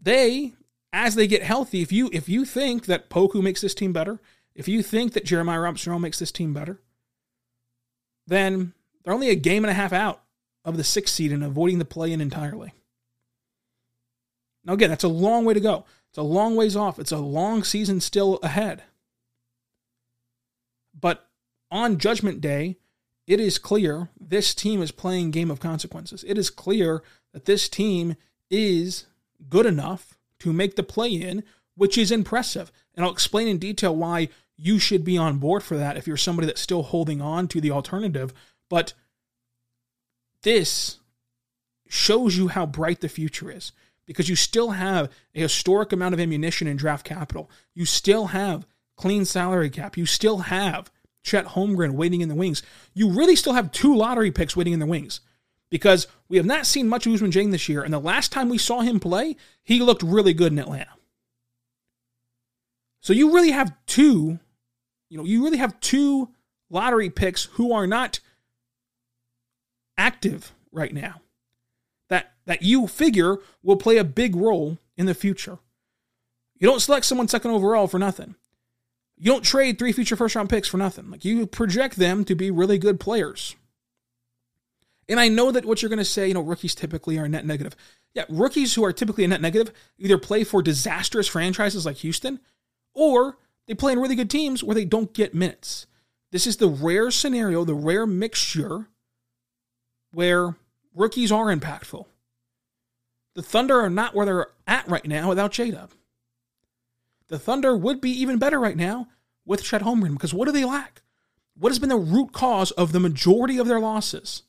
They, 0.00 0.54
as 0.92 1.14
they 1.14 1.26
get 1.26 1.42
healthy, 1.42 1.82
if 1.82 1.92
you 1.92 2.08
if 2.12 2.28
you 2.28 2.44
think 2.44 2.86
that 2.86 3.10
Poku 3.10 3.42
makes 3.42 3.60
this 3.60 3.74
team 3.74 3.92
better, 3.92 4.20
if 4.54 4.68
you 4.68 4.82
think 4.82 5.12
that 5.12 5.24
Jeremiah 5.24 5.60
Robinson 5.60 6.00
makes 6.00 6.18
this 6.18 6.32
team 6.32 6.52
better, 6.52 6.80
then 8.26 8.74
they're 9.02 9.14
only 9.14 9.30
a 9.30 9.34
game 9.34 9.64
and 9.64 9.70
a 9.70 9.74
half 9.74 9.92
out 9.92 10.22
of 10.64 10.76
the 10.76 10.84
sixth 10.84 11.14
seed 11.14 11.32
and 11.32 11.42
avoiding 11.42 11.78
the 11.78 11.84
play 11.84 12.12
in 12.12 12.20
entirely. 12.20 12.72
Now, 14.64 14.74
again, 14.74 14.90
that's 14.90 15.04
a 15.04 15.08
long 15.08 15.44
way 15.44 15.54
to 15.54 15.60
go. 15.60 15.84
It's 16.10 16.18
a 16.18 16.22
long 16.22 16.56
ways 16.56 16.76
off. 16.76 16.98
It's 16.98 17.12
a 17.12 17.18
long 17.18 17.64
season 17.64 18.00
still 18.00 18.38
ahead. 18.42 18.82
But 20.98 21.26
on 21.70 21.98
Judgment 21.98 22.40
Day, 22.40 22.76
it 23.26 23.40
is 23.40 23.58
clear 23.58 24.08
this 24.18 24.54
team 24.54 24.82
is 24.82 24.90
playing 24.90 25.30
game 25.30 25.50
of 25.50 25.60
consequences. 25.60 26.24
It 26.26 26.36
is 26.36 26.50
clear 26.50 27.02
that 27.32 27.44
this 27.44 27.68
team 27.68 28.16
is 28.50 29.06
good 29.48 29.66
enough 29.66 30.18
to 30.40 30.52
make 30.52 30.76
the 30.76 30.82
play 30.82 31.10
in, 31.10 31.44
which 31.74 31.98
is 31.98 32.10
impressive. 32.10 32.72
And 32.94 33.04
I'll 33.04 33.12
explain 33.12 33.48
in 33.48 33.58
detail 33.58 33.94
why 33.94 34.28
you 34.56 34.78
should 34.78 35.04
be 35.04 35.16
on 35.16 35.38
board 35.38 35.62
for 35.62 35.76
that 35.76 35.96
if 35.96 36.06
you're 36.06 36.16
somebody 36.16 36.46
that's 36.46 36.60
still 36.60 36.82
holding 36.82 37.20
on 37.20 37.48
to 37.48 37.60
the 37.60 37.70
alternative. 37.70 38.32
But 38.68 38.92
this 40.42 40.98
shows 41.88 42.36
you 42.36 42.48
how 42.48 42.66
bright 42.66 43.00
the 43.00 43.08
future 43.08 43.50
is 43.50 43.72
because 44.06 44.28
you 44.28 44.36
still 44.36 44.70
have 44.70 45.10
a 45.34 45.40
historic 45.40 45.92
amount 45.92 46.14
of 46.14 46.20
ammunition 46.20 46.66
in 46.66 46.76
draft 46.76 47.04
capital. 47.04 47.50
You 47.74 47.84
still 47.84 48.26
have 48.28 48.66
clean 48.96 49.24
salary 49.24 49.70
cap. 49.70 49.96
You 49.96 50.06
still 50.06 50.38
have 50.38 50.90
Chet 51.22 51.46
Holmgren 51.46 51.92
waiting 51.92 52.20
in 52.20 52.28
the 52.28 52.34
wings. 52.34 52.62
You 52.94 53.10
really 53.10 53.36
still 53.36 53.52
have 53.52 53.70
two 53.70 53.94
lottery 53.94 54.30
picks 54.30 54.56
waiting 54.56 54.72
in 54.72 54.80
the 54.80 54.86
wings 54.86 55.20
because 55.70 56.06
we 56.28 56.36
have 56.36 56.46
not 56.46 56.66
seen 56.66 56.88
much 56.88 57.06
of 57.06 57.12
Ousmane 57.12 57.32
Dieng 57.32 57.50
this 57.50 57.68
year. 57.68 57.82
And 57.82 57.92
the 57.92 57.98
last 57.98 58.32
time 58.32 58.48
we 58.48 58.58
saw 58.58 58.80
him 58.80 59.00
play, 59.00 59.36
he 59.62 59.80
looked 59.80 60.02
really 60.02 60.32
good 60.32 60.52
in 60.52 60.58
Atlanta. 60.58 60.90
So 63.00 63.12
you 63.12 63.32
really 63.34 63.50
have 63.50 63.72
two 63.86 64.38
you 65.08 65.16
know, 65.16 65.24
you 65.24 65.42
really 65.44 65.58
have 65.58 65.80
two 65.80 66.30
lottery 66.70 67.10
picks 67.10 67.44
who 67.44 67.72
are 67.72 67.86
not 67.86 68.20
active 69.96 70.52
right 70.70 70.92
now 70.92 71.22
that 72.08 72.32
that 72.44 72.62
you 72.62 72.86
figure 72.86 73.36
will 73.62 73.76
play 73.76 73.96
a 73.96 74.04
big 74.04 74.36
role 74.36 74.78
in 74.96 75.06
the 75.06 75.14
future. 75.14 75.58
You 76.58 76.68
don't 76.68 76.80
select 76.80 77.06
someone 77.06 77.28
second 77.28 77.52
overall 77.52 77.86
for 77.86 77.98
nothing. 77.98 78.34
You 79.16 79.32
don't 79.32 79.44
trade 79.44 79.78
three 79.78 79.92
future 79.92 80.16
first 80.16 80.36
round 80.36 80.50
picks 80.50 80.68
for 80.68 80.76
nothing. 80.76 81.10
Like 81.10 81.24
you 81.24 81.46
project 81.46 81.96
them 81.96 82.24
to 82.24 82.34
be 82.34 82.50
really 82.50 82.78
good 82.78 83.00
players. 83.00 83.56
And 85.08 85.18
I 85.18 85.28
know 85.28 85.50
that 85.50 85.64
what 85.64 85.80
you're 85.80 85.88
going 85.88 85.98
to 85.98 86.04
say, 86.04 86.28
you 86.28 86.34
know, 86.34 86.42
rookies 86.42 86.74
typically 86.74 87.18
are 87.18 87.28
net 87.28 87.46
negative. 87.46 87.74
Yeah, 88.14 88.24
rookies 88.28 88.74
who 88.74 88.84
are 88.84 88.92
typically 88.92 89.24
a 89.24 89.28
net 89.28 89.40
negative 89.40 89.72
either 89.98 90.18
play 90.18 90.44
for 90.44 90.62
disastrous 90.62 91.28
franchises 91.28 91.86
like 91.86 91.96
Houston 91.98 92.40
or 92.94 93.38
they 93.66 93.74
play 93.74 93.92
in 93.92 94.00
really 94.00 94.16
good 94.16 94.30
teams 94.30 94.62
where 94.62 94.74
they 94.74 94.84
don't 94.84 95.14
get 95.14 95.34
minutes. 95.34 95.86
This 96.30 96.46
is 96.46 96.56
the 96.56 96.68
rare 96.68 97.10
scenario, 97.10 97.64
the 97.64 97.74
rare 97.74 98.06
mixture 98.06 98.88
where 100.10 100.56
rookies 100.94 101.32
are 101.32 101.54
impactful. 101.54 102.06
The 103.34 103.42
Thunder 103.42 103.80
are 103.80 103.90
not 103.90 104.14
where 104.14 104.26
they're 104.26 104.46
at 104.66 104.88
right 104.88 105.06
now 105.06 105.28
without 105.28 105.52
J 105.52 105.70
Dub. 105.70 105.92
The 107.28 107.38
Thunder 107.38 107.76
would 107.76 108.00
be 108.00 108.10
even 108.10 108.38
better 108.38 108.58
right 108.58 108.76
now 108.76 109.08
with 109.46 109.62
Chet 109.62 109.82
Holmgren 109.82 110.14
because 110.14 110.34
what 110.34 110.46
do 110.46 110.52
they 110.52 110.64
lack? 110.64 111.02
What 111.56 111.70
has 111.70 111.78
been 111.78 111.88
the 111.88 111.96
root 111.96 112.32
cause 112.32 112.70
of 112.72 112.92
the 112.92 113.00
majority 113.00 113.58
of 113.58 113.66
their 113.66 113.80
losses? 113.80 114.42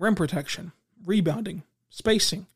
Rim 0.00 0.14
protection, 0.14 0.72
rebounding, 1.04 1.62
spacing. 1.90 2.46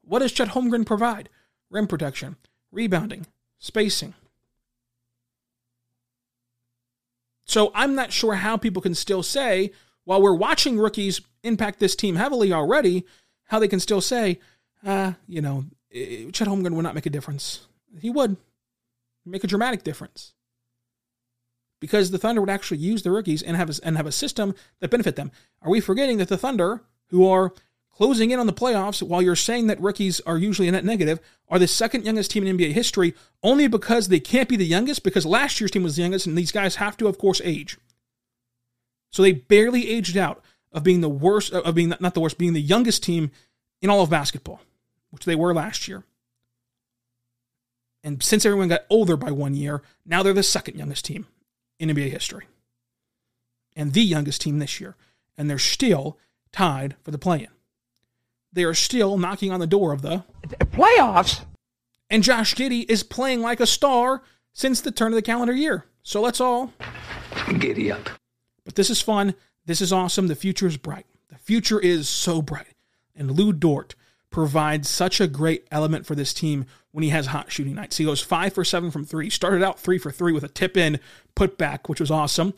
What 0.00 0.20
does 0.20 0.32
Chet 0.32 0.48
Holmgren 0.48 0.86
provide? 0.86 1.28
Rim 1.68 1.86
protection, 1.86 2.36
rebounding, 2.72 3.26
spacing. 3.58 4.14
So 7.44 7.70
I'm 7.74 7.94
not 7.94 8.10
sure 8.10 8.36
how 8.36 8.56
people 8.56 8.80
can 8.80 8.94
still 8.94 9.22
say, 9.22 9.70
while 10.04 10.22
we're 10.22 10.32
watching 10.32 10.78
rookies 10.78 11.20
impact 11.42 11.78
this 11.78 11.94
team 11.94 12.16
heavily 12.16 12.54
already, 12.54 13.04
how 13.44 13.58
they 13.58 13.68
can 13.68 13.80
still 13.80 14.00
say, 14.00 14.40
uh, 14.82 15.12
you 15.26 15.42
know, 15.42 15.66
eh, 15.92 16.30
Chet 16.32 16.48
Holmgren 16.48 16.72
would 16.72 16.84
not 16.84 16.94
make 16.94 17.04
a 17.04 17.10
difference. 17.10 17.66
He 18.00 18.08
would 18.08 18.38
make 19.26 19.44
a 19.44 19.46
dramatic 19.46 19.82
difference 19.82 20.32
because 21.80 22.10
the 22.10 22.18
Thunder 22.18 22.40
would 22.40 22.50
actually 22.50 22.78
use 22.78 23.02
the 23.02 23.10
rookies 23.10 23.42
and 23.42 23.56
have 23.56 23.70
a, 23.70 23.74
and 23.82 23.96
have 23.96 24.06
a 24.06 24.12
system 24.12 24.54
that 24.80 24.90
benefit 24.90 25.16
them. 25.16 25.30
Are 25.62 25.70
we 25.70 25.80
forgetting 25.80 26.18
that 26.18 26.28
the 26.28 26.38
Thunder, 26.38 26.82
who 27.08 27.28
are 27.28 27.52
closing 27.92 28.30
in 28.30 28.38
on 28.38 28.46
the 28.46 28.52
playoffs 28.52 29.02
while 29.02 29.20
you're 29.20 29.36
saying 29.36 29.66
that 29.66 29.80
rookies 29.80 30.20
are 30.20 30.38
usually 30.38 30.68
a 30.68 30.72
net 30.72 30.84
negative, 30.84 31.20
are 31.48 31.58
the 31.58 31.66
second 31.66 32.04
youngest 32.04 32.30
team 32.30 32.46
in 32.46 32.56
NBA 32.56 32.72
history 32.72 33.14
only 33.42 33.66
because 33.66 34.08
they 34.08 34.20
can't 34.20 34.48
be 34.48 34.56
the 34.56 34.64
youngest 34.64 35.02
because 35.02 35.26
last 35.26 35.60
year's 35.60 35.70
team 35.70 35.82
was 35.82 35.96
the 35.96 36.02
youngest 36.02 36.26
and 36.26 36.36
these 36.36 36.52
guys 36.52 36.76
have 36.76 36.96
to, 36.96 37.08
of 37.08 37.18
course, 37.18 37.40
age. 37.44 37.76
So 39.10 39.22
they 39.22 39.32
barely 39.32 39.90
aged 39.90 40.16
out 40.16 40.42
of 40.72 40.84
being 40.84 41.00
the 41.00 41.08
worst, 41.08 41.52
of 41.52 41.74
being 41.74 41.94
not 42.00 42.14
the 42.14 42.20
worst, 42.20 42.38
being 42.38 42.52
the 42.52 42.60
youngest 42.60 43.02
team 43.02 43.30
in 43.80 43.90
all 43.90 44.02
of 44.02 44.10
basketball, 44.10 44.60
which 45.10 45.24
they 45.24 45.34
were 45.34 45.54
last 45.54 45.88
year. 45.88 46.04
And 48.04 48.22
since 48.22 48.46
everyone 48.46 48.68
got 48.68 48.86
older 48.90 49.16
by 49.16 49.30
one 49.30 49.54
year, 49.54 49.82
now 50.06 50.22
they're 50.22 50.32
the 50.32 50.42
second 50.42 50.76
youngest 50.76 51.04
team 51.04 51.26
in 51.78 51.88
NBA 51.90 52.10
history. 52.10 52.46
And 53.76 53.92
the 53.92 54.02
youngest 54.02 54.40
team 54.40 54.58
this 54.58 54.80
year. 54.80 54.96
And 55.36 55.48
they're 55.48 55.58
still 55.58 56.18
tied 56.52 56.96
for 57.02 57.10
the 57.10 57.18
play 57.18 57.40
in 57.40 57.48
they 58.52 58.64
are 58.64 58.74
still 58.74 59.18
knocking 59.18 59.52
on 59.52 59.60
the 59.60 59.66
door 59.66 59.92
of 59.92 60.02
the 60.02 60.24
playoffs. 60.72 61.44
And 62.10 62.22
Josh 62.22 62.54
Giddey 62.54 62.88
is 62.88 63.02
playing 63.02 63.40
like 63.40 63.60
a 63.60 63.66
star 63.66 64.22
since 64.52 64.80
the 64.80 64.90
turn 64.90 65.12
of 65.12 65.16
the 65.16 65.22
calendar 65.22 65.52
year. 65.52 65.84
So 66.02 66.20
let's 66.20 66.40
all 66.40 66.72
giddy 67.58 67.92
up. 67.92 68.08
But 68.64 68.74
this 68.74 68.90
is 68.90 69.00
fun. 69.00 69.34
This 69.66 69.80
is 69.80 69.92
awesome. 69.92 70.26
The 70.26 70.34
future 70.34 70.66
is 70.66 70.76
bright. 70.76 71.06
The 71.28 71.38
future 71.38 71.78
is 71.78 72.08
so 72.08 72.40
bright. 72.40 72.74
And 73.14 73.30
Lu 73.30 73.52
Dort 73.52 73.94
provides 74.30 74.88
such 74.88 75.20
a 75.20 75.26
great 75.26 75.66
element 75.70 76.06
for 76.06 76.14
this 76.14 76.34
team 76.34 76.66
when 76.92 77.02
he 77.02 77.10
has 77.10 77.26
hot 77.26 77.50
shooting 77.50 77.74
nights. 77.74 77.96
He 77.96 78.04
goes 78.04 78.20
five 78.20 78.52
for 78.52 78.64
seven 78.64 78.90
from 78.90 79.04
three. 79.04 79.30
Started 79.30 79.62
out 79.62 79.78
three 79.78 79.98
for 79.98 80.10
three 80.10 80.32
with 80.32 80.44
a 80.44 80.48
tip 80.48 80.76
in 80.76 81.00
put 81.34 81.56
back, 81.58 81.88
which 81.88 82.00
was 82.00 82.10
awesome. 82.10 82.54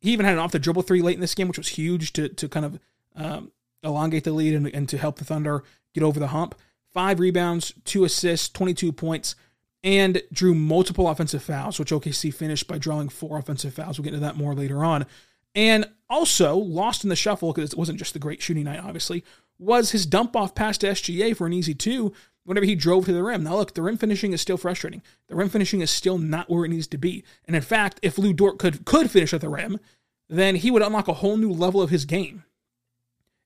he 0.00 0.12
even 0.12 0.26
had 0.26 0.34
an 0.34 0.38
off 0.38 0.52
the 0.52 0.58
dribble 0.58 0.82
three 0.82 1.02
late 1.02 1.14
in 1.14 1.20
this 1.20 1.34
game, 1.34 1.48
which 1.48 1.58
was 1.58 1.68
huge 1.68 2.12
to 2.14 2.28
to 2.28 2.48
kind 2.48 2.66
of 2.66 2.78
um, 3.16 3.52
elongate 3.82 4.24
the 4.24 4.32
lead 4.32 4.54
and, 4.54 4.66
and 4.68 4.88
to 4.88 4.98
help 4.98 5.16
the 5.16 5.24
Thunder 5.24 5.62
get 5.94 6.02
over 6.02 6.20
the 6.20 6.28
hump. 6.28 6.54
Five 6.92 7.18
rebounds, 7.18 7.74
two 7.84 8.04
assists, 8.04 8.48
22 8.50 8.92
points, 8.92 9.34
and 9.82 10.22
drew 10.32 10.54
multiple 10.54 11.08
offensive 11.08 11.42
fouls, 11.42 11.78
which 11.78 11.90
OKC 11.90 12.32
finished 12.32 12.66
by 12.66 12.78
drawing 12.78 13.08
four 13.08 13.36
offensive 13.36 13.74
fouls. 13.74 13.98
We'll 13.98 14.04
get 14.04 14.14
into 14.14 14.24
that 14.24 14.36
more 14.36 14.54
later 14.54 14.84
on. 14.84 15.06
And 15.54 15.88
also 16.08 16.56
lost 16.56 17.04
in 17.04 17.10
the 17.10 17.16
shuffle 17.16 17.52
because 17.52 17.72
it 17.72 17.78
wasn't 17.78 17.98
just 17.98 18.12
the 18.12 18.18
great 18.18 18.42
shooting 18.42 18.64
night, 18.64 18.80
obviously, 18.80 19.24
was 19.64 19.90
his 19.90 20.06
dump 20.06 20.36
off 20.36 20.54
pass 20.54 20.78
to 20.78 20.86
SGA 20.88 21.36
for 21.36 21.46
an 21.46 21.52
easy 21.52 21.74
two 21.74 22.12
whenever 22.44 22.66
he 22.66 22.74
drove 22.74 23.06
to 23.06 23.12
the 23.12 23.22
rim. 23.22 23.42
Now, 23.42 23.56
look, 23.56 23.74
the 23.74 23.82
rim 23.82 23.96
finishing 23.96 24.32
is 24.32 24.40
still 24.40 24.56
frustrating. 24.56 25.02
The 25.28 25.36
rim 25.36 25.48
finishing 25.48 25.80
is 25.80 25.90
still 25.90 26.18
not 26.18 26.50
where 26.50 26.64
it 26.64 26.68
needs 26.68 26.86
to 26.88 26.98
be. 26.98 27.24
And 27.46 27.56
in 27.56 27.62
fact, 27.62 27.98
if 28.02 28.18
Lu 28.18 28.32
Dort 28.32 28.58
could, 28.58 28.84
could 28.84 29.10
finish 29.10 29.32
at 29.32 29.40
the 29.40 29.48
rim, 29.48 29.80
then 30.28 30.56
he 30.56 30.70
would 30.70 30.82
unlock 30.82 31.08
a 31.08 31.14
whole 31.14 31.36
new 31.36 31.50
level 31.50 31.80
of 31.82 31.90
his 31.90 32.04
game. 32.04 32.44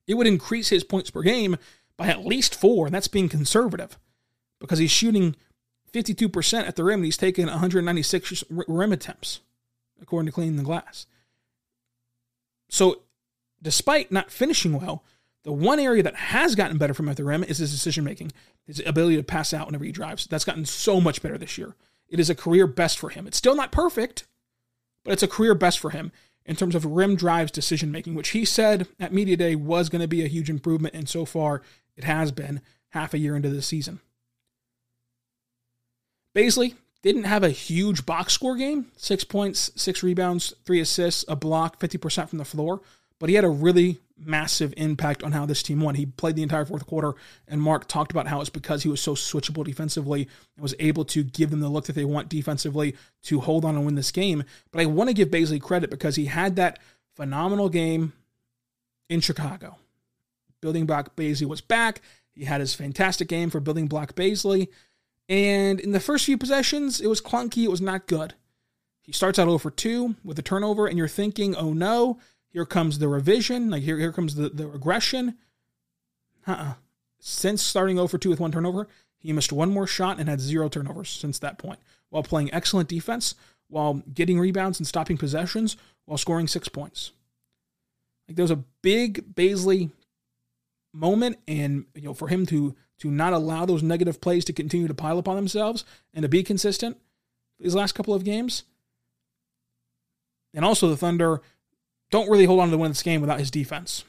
It 0.07 0.15
would 0.15 0.27
increase 0.27 0.69
his 0.69 0.83
points 0.83 1.09
per 1.09 1.21
game 1.21 1.57
by 1.97 2.07
at 2.07 2.25
least 2.25 2.55
four, 2.55 2.85
and 2.85 2.95
that's 2.95 3.07
being 3.07 3.29
conservative 3.29 3.97
because 4.59 4.79
he's 4.79 4.91
shooting 4.91 5.35
52% 5.93 6.67
at 6.67 6.75
the 6.75 6.83
rim 6.83 6.99
and 6.99 7.05
he's 7.05 7.17
taken 7.17 7.47
196 7.47 8.43
rim 8.49 8.91
attempts, 8.91 9.39
according 10.01 10.25
to 10.25 10.31
Cleaning 10.31 10.57
the 10.57 10.63
Glass. 10.63 11.05
So, 12.69 13.01
despite 13.61 14.11
not 14.11 14.31
finishing 14.31 14.73
well, 14.73 15.03
the 15.43 15.51
one 15.51 15.79
area 15.79 16.03
that 16.03 16.15
has 16.15 16.55
gotten 16.55 16.77
better 16.77 16.93
from 16.93 17.07
at 17.07 17.19
is 17.19 17.57
his 17.57 17.71
decision 17.71 18.03
making, 18.03 18.31
his 18.65 18.81
ability 18.85 19.15
to 19.15 19.23
pass 19.23 19.53
out 19.53 19.67
whenever 19.67 19.85
he 19.85 19.91
drives. 19.91 20.27
That's 20.27 20.45
gotten 20.45 20.65
so 20.65 20.99
much 20.99 21.21
better 21.21 21.37
this 21.37 21.57
year. 21.57 21.75
It 22.09 22.19
is 22.19 22.29
a 22.29 22.35
career 22.35 22.67
best 22.67 22.99
for 22.99 23.09
him. 23.09 23.27
It's 23.27 23.37
still 23.37 23.55
not 23.55 23.71
perfect, 23.71 24.27
but 25.05 25.13
it's 25.13 25.23
a 25.23 25.27
career 25.27 25.55
best 25.55 25.79
for 25.79 25.91
him 25.91 26.11
in 26.45 26.55
terms 26.55 26.75
of 26.75 26.85
rim 26.85 27.15
drives 27.15 27.51
decision 27.51 27.91
making, 27.91 28.15
which 28.15 28.29
he 28.29 28.43
said 28.43 28.87
at 28.99 29.13
Media 29.13 29.37
Day 29.37 29.55
was 29.55 29.87
going 29.87 30.01
to 30.01 30.07
be 30.07 30.23
a 30.23 30.27
huge 30.27 30.49
improvement. 30.49 30.95
And 30.95 31.07
so 31.07 31.23
far, 31.23 31.61
it 31.95 32.03
has 32.03 32.31
been 32.31 32.61
half 32.89 33.13
a 33.13 33.19
year 33.19 33.35
into 33.35 33.49
the 33.49 33.61
season. 33.61 34.01
Bazley 36.35 36.75
didn't 37.01 37.23
have 37.23 37.43
a 37.43 37.49
huge 37.49 38.05
box 38.05 38.33
score 38.33 38.55
game 38.55 38.87
six 38.97 39.23
points, 39.23 39.71
six 39.75 40.03
rebounds, 40.03 40.53
three 40.65 40.81
assists, 40.81 41.23
a 41.27 41.35
block, 41.35 41.79
50% 41.79 42.27
from 42.27 42.39
the 42.39 42.45
floor 42.45 42.81
but 43.19 43.29
he 43.29 43.35
had 43.35 43.45
a 43.45 43.49
really 43.49 43.99
massive 44.19 44.73
impact 44.77 45.23
on 45.23 45.31
how 45.31 45.45
this 45.45 45.63
team 45.63 45.79
won. 45.79 45.95
He 45.95 46.05
played 46.05 46.35
the 46.35 46.43
entire 46.43 46.65
fourth 46.65 46.85
quarter, 46.85 47.13
and 47.47 47.61
Mark 47.61 47.87
talked 47.87 48.11
about 48.11 48.27
how 48.27 48.41
it's 48.41 48.49
because 48.49 48.83
he 48.83 48.89
was 48.89 49.01
so 49.01 49.15
switchable 49.15 49.65
defensively 49.65 50.27
and 50.55 50.61
was 50.61 50.75
able 50.79 51.05
to 51.05 51.23
give 51.23 51.49
them 51.49 51.59
the 51.59 51.69
look 51.69 51.85
that 51.85 51.93
they 51.93 52.05
want 52.05 52.29
defensively 52.29 52.95
to 53.23 53.39
hold 53.39 53.65
on 53.65 53.75
and 53.75 53.85
win 53.85 53.95
this 53.95 54.11
game. 54.11 54.43
But 54.71 54.81
I 54.81 54.85
want 54.85 55.09
to 55.09 55.13
give 55.13 55.29
Bazley 55.29 55.61
credit 55.61 55.89
because 55.89 56.15
he 56.15 56.25
had 56.25 56.55
that 56.57 56.79
phenomenal 57.15 57.69
game 57.69 58.13
in 59.09 59.21
Chicago. 59.21 59.77
Building 60.61 60.85
block 60.85 61.15
Bazley 61.15 61.45
was 61.45 61.61
back. 61.61 62.01
He 62.31 62.45
had 62.45 62.61
his 62.61 62.75
fantastic 62.75 63.27
game 63.27 63.49
for 63.49 63.59
building 63.59 63.87
block 63.87 64.13
Bazley. 64.13 64.67
And 65.27 65.79
in 65.79 65.91
the 65.91 65.99
first 65.99 66.25
few 66.25 66.37
possessions, 66.37 66.99
it 66.99 67.07
was 67.07 67.21
clunky. 67.21 67.63
It 67.63 67.71
was 67.71 67.81
not 67.81 68.07
good. 68.07 68.33
He 69.01 69.11
starts 69.11 69.39
out 69.39 69.47
oh 69.47 69.51
over 69.53 69.71
2 69.71 70.15
with 70.23 70.37
a 70.37 70.43
turnover, 70.43 70.85
and 70.87 70.97
you're 70.97 71.07
thinking, 71.07 71.55
oh 71.55 71.73
no, 71.73 72.19
here 72.51 72.65
comes 72.65 72.99
the 72.99 73.07
revision. 73.07 73.69
Like 73.69 73.83
here, 73.83 73.97
here 73.97 74.11
comes 74.11 74.35
the, 74.35 74.49
the 74.49 74.67
regression. 74.67 75.37
Uh-uh. 76.47 76.73
Since 77.19 77.61
starting 77.61 77.97
0 77.97 78.07
for 78.07 78.17
2 78.17 78.29
with 78.29 78.39
one 78.39 78.51
turnover, 78.51 78.87
he 79.17 79.33
missed 79.33 79.51
one 79.51 79.71
more 79.71 79.87
shot 79.87 80.19
and 80.19 80.29
had 80.29 80.39
zero 80.39 80.69
turnovers 80.69 81.09
since 81.09 81.39
that 81.39 81.57
point, 81.57 81.79
while 82.09 82.23
playing 82.23 82.53
excellent 82.53 82.87
defense, 82.87 83.35
while 83.67 84.01
getting 84.13 84.39
rebounds 84.39 84.79
and 84.79 84.87
stopping 84.87 85.17
possessions, 85.17 85.75
while 86.05 86.17
scoring 86.17 86.47
six 86.47 86.69
points. 86.69 87.11
Like 88.27 88.37
there 88.37 88.43
was 88.43 88.51
a 88.51 88.63
big 88.81 89.35
Bazley 89.35 89.91
moment, 90.93 91.39
and 91.47 91.85
you 91.93 92.03
know, 92.03 92.13
for 92.13 92.29
him 92.29 92.45
to 92.47 92.75
to 92.99 93.11
not 93.11 93.33
allow 93.33 93.65
those 93.65 93.83
negative 93.83 94.19
plays 94.21 94.43
to 94.45 94.53
continue 94.53 94.87
to 94.87 94.93
pile 94.93 95.19
upon 95.19 95.35
themselves 95.35 95.85
and 96.13 96.23
to 96.23 96.29
be 96.29 96.43
consistent 96.43 96.97
these 97.59 97.75
last 97.75 97.93
couple 97.93 98.13
of 98.13 98.23
games. 98.23 98.63
And 100.53 100.65
also 100.65 100.89
the 100.89 100.97
Thunder 100.97 101.41
don't 102.11 102.29
really 102.29 102.45
hold 102.45 102.59
on 102.59 102.71
to 102.71 102.77
win 102.77 102.91
this 102.91 103.03
game 103.03 103.21
without 103.21 103.39
his 103.39 103.51
defense. 103.51 104.03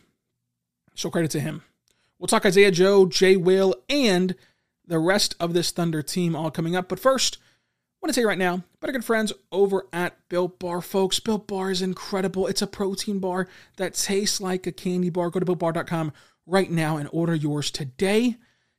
So 0.95 1.11
credit 1.11 1.31
to 1.33 1.41
him. 1.41 1.63
We'll 2.19 2.29
talk 2.29 2.45
Isaiah 2.45 2.71
Joe, 2.71 3.07
Jay 3.07 3.37
Will, 3.37 3.75
and 3.89 4.35
the 4.87 4.99
rest 4.99 5.35
of 5.41 5.55
this 5.55 5.71
Thunder 5.71 6.03
team 6.03 6.37
all 6.37 6.51
coming 6.51 6.77
up. 6.77 6.89
But 6.89 7.01
first, 7.01 7.39
I 7.41 8.07
want 8.07 8.15
to 8.15 8.21
tell 8.21 8.23
you 8.23 8.29
right 8.29 8.39
now, 8.39 8.63
better 8.81 8.93
good 8.93 9.05
friends 9.05 9.33
over 9.53 9.87
at 9.93 10.17
Built 10.29 10.59
Bar, 10.59 10.81
folks. 10.81 11.21
Built 11.21 11.47
Bar 11.47 11.71
is 11.71 11.83
incredible. 11.83 12.47
It's 12.47 12.63
a 12.63 12.67
protein 12.67 13.19
bar 13.19 13.49
that 13.77 13.95
tastes 13.95 14.41
like 14.41 14.67
a 14.67 14.73
candy 14.73 15.11
bar. 15.11 15.31
Go 15.31 15.41
to 15.41 15.47
builtbar.com 15.47 16.13
right 16.47 16.71
now 16.71 16.97
and 16.97 17.09
order 17.13 17.35
yours 17.35 17.71
today. 17.71 18.37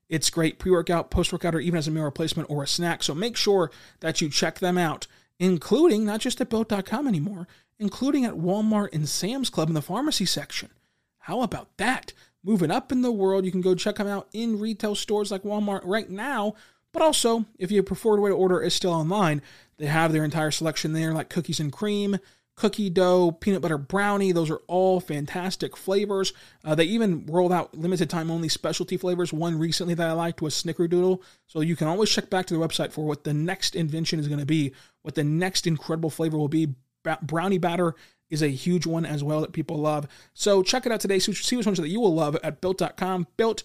It's 0.09 0.29
great 0.29 0.59
pre 0.59 0.71
workout, 0.71 1.09
post 1.09 1.31
workout, 1.31 1.55
or 1.55 1.59
even 1.59 1.77
as 1.77 1.87
a 1.87 1.91
meal 1.91 2.03
replacement 2.03 2.49
or 2.49 2.63
a 2.63 2.67
snack. 2.67 3.01
So 3.01 3.15
make 3.15 3.37
sure 3.37 3.71
that 4.01 4.21
you 4.21 4.29
check 4.29 4.59
them 4.59 4.77
out, 4.77 5.07
including 5.41 6.05
not 6.05 6.19
just 6.19 6.39
at 6.39 6.51
built.com 6.51 7.07
anymore, 7.07 7.47
including 7.79 8.25
at 8.25 8.35
Walmart 8.35 8.89
and 8.93 9.09
Sam's 9.09 9.49
Club 9.49 9.69
in 9.69 9.73
the 9.73 9.81
pharmacy 9.81 10.23
section. 10.23 10.69
How 11.17 11.41
about 11.41 11.75
that? 11.77 12.13
Moving 12.43 12.69
up 12.69 12.91
in 12.91 13.01
the 13.01 13.11
world, 13.11 13.43
you 13.43 13.51
can 13.51 13.61
go 13.61 13.73
check 13.73 13.95
them 13.95 14.05
out 14.05 14.27
in 14.33 14.59
retail 14.59 14.93
stores 14.93 15.31
like 15.31 15.41
Walmart 15.41 15.81
right 15.83 16.09
now. 16.09 16.53
But 16.91 17.01
also, 17.01 17.45
if 17.57 17.71
your 17.71 17.81
preferred 17.81 18.19
way 18.19 18.29
to 18.29 18.35
order 18.35 18.61
is 18.61 18.75
still 18.75 18.93
online, 18.93 19.41
they 19.77 19.87
have 19.87 20.13
their 20.13 20.23
entire 20.23 20.51
selection 20.51 20.93
there, 20.93 21.11
like 21.11 21.29
cookies 21.29 21.59
and 21.59 21.71
cream, 21.71 22.19
cookie 22.55 22.91
dough, 22.91 23.31
peanut 23.31 23.61
butter 23.61 23.79
brownie. 23.79 24.31
Those 24.31 24.51
are 24.51 24.61
all 24.67 24.99
fantastic 24.99 25.75
flavors. 25.75 26.33
Uh, 26.63 26.75
they 26.75 26.83
even 26.83 27.25
rolled 27.25 27.51
out 27.51 27.75
limited 27.75 28.09
time 28.09 28.29
only 28.29 28.49
specialty 28.49 28.97
flavors. 28.97 29.33
One 29.33 29.57
recently 29.57 29.95
that 29.95 30.07
I 30.07 30.13
liked 30.13 30.43
was 30.43 30.53
Snickerdoodle. 30.53 31.21
So 31.47 31.61
you 31.61 31.75
can 31.75 31.87
always 31.87 32.11
check 32.11 32.29
back 32.29 32.45
to 32.47 32.53
the 32.53 32.59
website 32.59 32.91
for 32.91 33.05
what 33.05 33.23
the 33.23 33.33
next 33.33 33.75
invention 33.75 34.19
is 34.19 34.27
going 34.27 34.39
to 34.39 34.45
be, 34.45 34.73
what 35.01 35.15
the 35.15 35.23
next 35.23 35.67
incredible 35.67 36.09
flavor 36.09 36.37
will 36.37 36.47
be 36.47 36.75
brownie 37.23 37.57
batter 37.57 37.95
is 38.29 38.41
a 38.41 38.47
huge 38.47 38.85
one 38.85 39.05
as 39.05 39.23
well 39.23 39.41
that 39.41 39.51
people 39.51 39.77
love. 39.77 40.07
So 40.33 40.63
check 40.63 40.85
it 40.85 40.91
out 40.91 41.01
today. 41.01 41.19
See 41.19 41.57
which 41.57 41.65
ones 41.65 41.79
that 41.79 41.89
you 41.89 41.99
will 41.99 42.13
love 42.13 42.37
at 42.43 42.61
built.com. 42.61 43.27
Built 43.37 43.63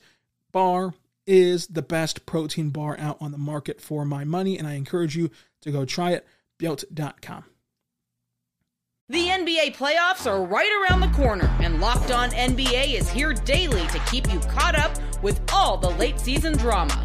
Bar 0.53 0.94
is 1.27 1.66
the 1.68 1.83
best 1.83 2.27
protein 2.27 2.70
bar 2.70 2.96
out 2.99 3.16
on 3.20 3.33
the 3.33 3.38
market 3.38 3.81
for 3.81 4.05
my 4.05 4.25
money, 4.25 4.59
and 4.59 4.66
I 4.66 4.75
encourage 4.75 5.16
you 5.16 5.31
to 5.62 5.70
go 5.70 5.85
try 5.85 6.12
it. 6.12 6.27
Built.com. 6.59 7.44
The 9.09 9.29
NBA 9.29 9.77
playoffs 9.77 10.27
are 10.27 10.42
right 10.42 10.70
around 10.83 11.01
the 11.01 11.16
corner, 11.16 11.55
and 11.61 11.81
Locked 11.81 12.11
On 12.11 12.31
NBA 12.31 12.94
is 12.94 13.09
here 13.09 13.33
daily 13.33 13.87
to 13.88 14.01
keep 14.11 14.33
you 14.33 14.40
caught 14.40 14.75
up 14.77 14.96
with 15.22 15.40
all 15.53 15.77
the 15.77 15.90
late 15.90 16.18
season 16.18 16.57
drama. 16.57 17.05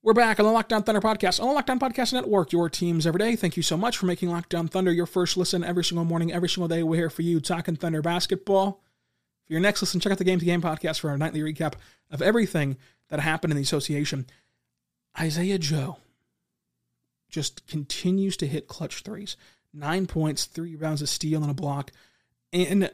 We're 0.00 0.12
back 0.12 0.38
on 0.38 0.46
the 0.46 0.52
Locked 0.52 0.72
On 0.72 0.84
Thunder 0.84 1.00
podcast 1.00 1.40
on 1.40 1.48
the 1.48 1.54
Locked 1.54 1.70
On 1.70 1.80
Podcast 1.80 2.12
Network, 2.12 2.52
your 2.52 2.70
teams 2.70 3.04
every 3.04 3.18
day. 3.18 3.34
Thank 3.34 3.56
you 3.56 3.64
so 3.64 3.76
much 3.76 3.96
for 3.98 4.06
making 4.06 4.30
Locked 4.30 4.54
On 4.54 4.68
Thunder 4.68 4.92
your 4.92 5.06
first 5.06 5.36
listen 5.36 5.64
every 5.64 5.84
single 5.84 6.04
morning, 6.04 6.32
every 6.32 6.48
single 6.48 6.68
day. 6.68 6.84
We're 6.84 6.94
here 6.94 7.10
for 7.10 7.22
you 7.22 7.40
talking 7.40 7.74
Thunder 7.74 8.00
basketball. 8.00 8.80
For 9.44 9.54
your 9.54 9.60
next 9.60 9.82
listen, 9.82 9.98
check 9.98 10.12
out 10.12 10.18
the 10.18 10.24
Game 10.24 10.38
to 10.38 10.44
Game 10.44 10.62
podcast 10.62 11.00
for 11.00 11.10
our 11.10 11.18
nightly 11.18 11.40
recap 11.40 11.74
of 12.12 12.22
everything 12.22 12.76
that 13.08 13.18
happened 13.18 13.50
in 13.50 13.56
the 13.56 13.62
association. 13.64 14.26
Isaiah 15.18 15.58
Joe 15.58 15.96
just 17.28 17.66
continues 17.66 18.36
to 18.36 18.46
hit 18.46 18.68
clutch 18.68 19.02
threes. 19.02 19.36
Nine 19.74 20.06
points, 20.06 20.44
three 20.44 20.76
rebounds, 20.76 21.02
a 21.02 21.08
steal, 21.08 21.42
and 21.42 21.50
a 21.50 21.54
block. 21.54 21.90
And 22.52 22.88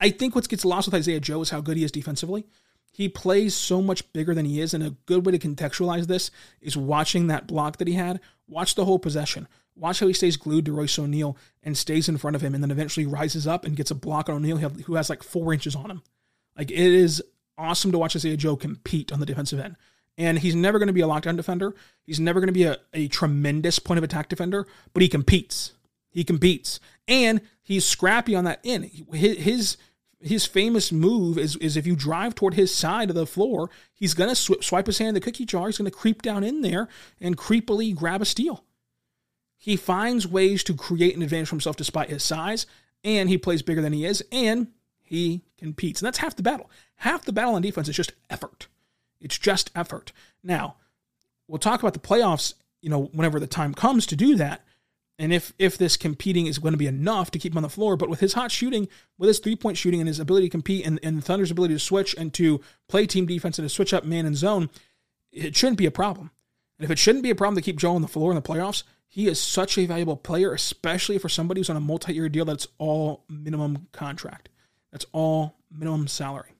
I 0.00 0.10
think 0.10 0.34
what 0.34 0.48
gets 0.48 0.64
lost 0.64 0.88
with 0.88 0.94
Isaiah 0.96 1.20
Joe 1.20 1.40
is 1.40 1.50
how 1.50 1.60
good 1.60 1.76
he 1.76 1.84
is 1.84 1.92
defensively. 1.92 2.48
He 2.98 3.08
plays 3.08 3.54
so 3.54 3.80
much 3.80 4.12
bigger 4.12 4.34
than 4.34 4.44
he 4.44 4.60
is, 4.60 4.74
and 4.74 4.82
a 4.82 4.96
good 5.06 5.24
way 5.24 5.30
to 5.30 5.38
contextualize 5.38 6.08
this 6.08 6.32
is 6.60 6.76
watching 6.76 7.28
that 7.28 7.46
block 7.46 7.76
that 7.76 7.86
he 7.86 7.94
had. 7.94 8.18
Watch 8.48 8.74
the 8.74 8.84
whole 8.84 8.98
possession. 8.98 9.46
Watch 9.76 10.00
how 10.00 10.08
he 10.08 10.12
stays 10.12 10.36
glued 10.36 10.64
to 10.64 10.72
Royce 10.72 10.98
O'Neale 10.98 11.36
and 11.62 11.78
stays 11.78 12.08
in 12.08 12.18
front 12.18 12.34
of 12.34 12.42
him, 12.42 12.56
and 12.56 12.64
then 12.64 12.72
eventually 12.72 13.06
rises 13.06 13.46
up 13.46 13.64
and 13.64 13.76
gets 13.76 13.92
a 13.92 13.94
block 13.94 14.28
on 14.28 14.34
O'Neale 14.34 14.56
who 14.56 14.96
has 14.96 15.08
like 15.08 15.22
four 15.22 15.52
inches 15.52 15.76
on 15.76 15.92
him. 15.92 16.02
Like 16.56 16.72
it 16.72 16.76
is 16.76 17.22
awesome 17.56 17.92
to 17.92 17.98
watch 17.98 18.16
Isaiah 18.16 18.36
Joe 18.36 18.56
compete 18.56 19.12
on 19.12 19.20
the 19.20 19.26
defensive 19.26 19.60
end. 19.60 19.76
And 20.16 20.36
he's 20.36 20.56
never 20.56 20.80
going 20.80 20.88
to 20.88 20.92
be 20.92 21.02
a 21.02 21.06
lockdown 21.06 21.36
defender. 21.36 21.76
He's 22.02 22.18
never 22.18 22.40
going 22.40 22.48
to 22.48 22.52
be 22.52 22.64
a, 22.64 22.78
a 22.92 23.06
tremendous 23.06 23.78
point 23.78 23.98
of 23.98 24.02
attack 24.02 24.28
defender, 24.28 24.66
but 24.92 25.04
he 25.04 25.08
competes. 25.08 25.74
He 26.10 26.24
competes. 26.24 26.80
And 27.06 27.42
he's 27.62 27.84
scrappy 27.84 28.34
on 28.34 28.42
that 28.42 28.58
end. 28.64 28.90
His, 29.12 29.76
his 30.20 30.46
famous 30.46 30.90
move 30.90 31.38
is, 31.38 31.56
is 31.56 31.76
if 31.76 31.86
you 31.86 31.94
drive 31.94 32.34
toward 32.34 32.54
his 32.54 32.74
side 32.74 33.08
of 33.08 33.16
the 33.16 33.26
floor, 33.26 33.70
he's 33.94 34.14
going 34.14 34.28
to 34.28 34.34
sw- 34.34 34.62
swipe 34.62 34.86
his 34.86 34.98
hand 34.98 35.10
in 35.10 35.14
the 35.14 35.20
cookie 35.20 35.44
jar. 35.44 35.66
He's 35.66 35.78
going 35.78 35.90
to 35.90 35.96
creep 35.96 36.22
down 36.22 36.42
in 36.42 36.62
there 36.62 36.88
and 37.20 37.36
creepily 37.36 37.94
grab 37.94 38.20
a 38.20 38.24
steal. 38.24 38.64
He 39.56 39.76
finds 39.76 40.26
ways 40.26 40.62
to 40.64 40.74
create 40.74 41.16
an 41.16 41.22
advantage 41.22 41.48
for 41.48 41.56
himself 41.56 41.76
despite 41.76 42.10
his 42.10 42.22
size, 42.22 42.66
and 43.04 43.28
he 43.28 43.38
plays 43.38 43.62
bigger 43.62 43.82
than 43.82 43.92
he 43.92 44.04
is, 44.04 44.24
and 44.30 44.68
he 45.02 45.42
competes. 45.56 46.00
And 46.00 46.06
that's 46.06 46.18
half 46.18 46.36
the 46.36 46.42
battle. 46.42 46.70
Half 46.96 47.24
the 47.24 47.32
battle 47.32 47.54
on 47.54 47.62
defense 47.62 47.88
is 47.88 47.96
just 47.96 48.12
effort. 48.30 48.68
It's 49.20 49.38
just 49.38 49.70
effort. 49.74 50.12
Now, 50.42 50.76
we'll 51.48 51.58
talk 51.58 51.80
about 51.80 51.94
the 51.94 52.00
playoffs, 52.00 52.54
you 52.80 52.90
know, 52.90 53.04
whenever 53.12 53.40
the 53.40 53.46
time 53.46 53.74
comes 53.74 54.06
to 54.06 54.16
do 54.16 54.36
that. 54.36 54.64
And 55.18 55.32
if 55.32 55.52
if 55.58 55.76
this 55.76 55.96
competing 55.96 56.46
is 56.46 56.58
going 56.58 56.72
to 56.72 56.78
be 56.78 56.86
enough 56.86 57.30
to 57.32 57.38
keep 57.38 57.52
him 57.52 57.58
on 57.58 57.62
the 57.64 57.68
floor, 57.68 57.96
but 57.96 58.08
with 58.08 58.20
his 58.20 58.34
hot 58.34 58.52
shooting, 58.52 58.88
with 59.18 59.28
his 59.28 59.40
three 59.40 59.56
point 59.56 59.76
shooting 59.76 60.00
and 60.00 60.06
his 60.06 60.20
ability 60.20 60.46
to 60.46 60.50
compete 60.50 60.86
and, 60.86 61.00
and 61.02 61.24
Thunder's 61.24 61.50
ability 61.50 61.74
to 61.74 61.80
switch 61.80 62.14
and 62.16 62.32
to 62.34 62.60
play 62.88 63.06
team 63.06 63.26
defense 63.26 63.58
and 63.58 63.68
to 63.68 63.74
switch 63.74 63.92
up 63.92 64.04
man 64.04 64.26
and 64.26 64.36
zone, 64.36 64.70
it 65.32 65.56
shouldn't 65.56 65.78
be 65.78 65.86
a 65.86 65.90
problem. 65.90 66.30
And 66.78 66.84
if 66.84 66.90
it 66.90 66.98
shouldn't 66.98 67.24
be 67.24 67.30
a 67.30 67.34
problem 67.34 67.56
to 67.56 67.62
keep 67.62 67.78
Joe 67.78 67.96
on 67.96 68.02
the 68.02 68.08
floor 68.08 68.30
in 68.30 68.36
the 68.36 68.42
playoffs, 68.42 68.84
he 69.08 69.26
is 69.26 69.40
such 69.40 69.76
a 69.76 69.86
valuable 69.86 70.16
player, 70.16 70.52
especially 70.52 71.18
for 71.18 71.28
somebody 71.28 71.60
who's 71.60 71.70
on 71.70 71.76
a 71.76 71.80
multi 71.80 72.14
year 72.14 72.28
deal 72.28 72.44
that's 72.44 72.68
all 72.78 73.24
minimum 73.28 73.88
contract. 73.90 74.50
That's 74.92 75.06
all 75.12 75.56
minimum 75.70 76.06
salary. 76.06 76.54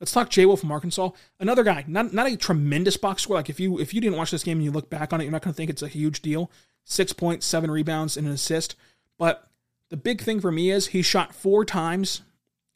Let's 0.00 0.12
talk 0.12 0.30
Jay 0.30 0.46
Will 0.46 0.56
from 0.56 0.70
Arkansas. 0.70 1.10
Another 1.40 1.64
guy, 1.64 1.84
not 1.88 2.12
not 2.12 2.28
a 2.28 2.36
tremendous 2.36 2.96
box 2.96 3.22
score. 3.22 3.36
Like 3.36 3.50
if 3.50 3.58
you 3.58 3.80
if 3.80 3.92
you 3.92 4.00
didn't 4.00 4.16
watch 4.16 4.30
this 4.30 4.44
game 4.44 4.58
and 4.58 4.64
you 4.64 4.70
look 4.70 4.90
back 4.90 5.12
on 5.12 5.20
it, 5.20 5.24
you're 5.24 5.32
not 5.32 5.42
going 5.42 5.52
to 5.52 5.56
think 5.56 5.70
it's 5.70 5.82
a 5.82 5.88
huge 5.88 6.22
deal. 6.22 6.50
Six 6.90 7.12
points, 7.12 7.46
seven 7.46 7.70
rebounds, 7.70 8.16
and 8.16 8.26
an 8.26 8.32
assist. 8.32 8.74
But 9.18 9.48
the 9.90 9.96
big 9.96 10.22
thing 10.22 10.40
for 10.40 10.50
me 10.50 10.70
is 10.70 10.88
he 10.88 11.02
shot 11.02 11.34
four 11.34 11.64
times 11.64 12.22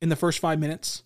in 0.00 0.08
the 0.08 0.16
first 0.16 0.38
five 0.38 0.58
minutes, 0.58 1.02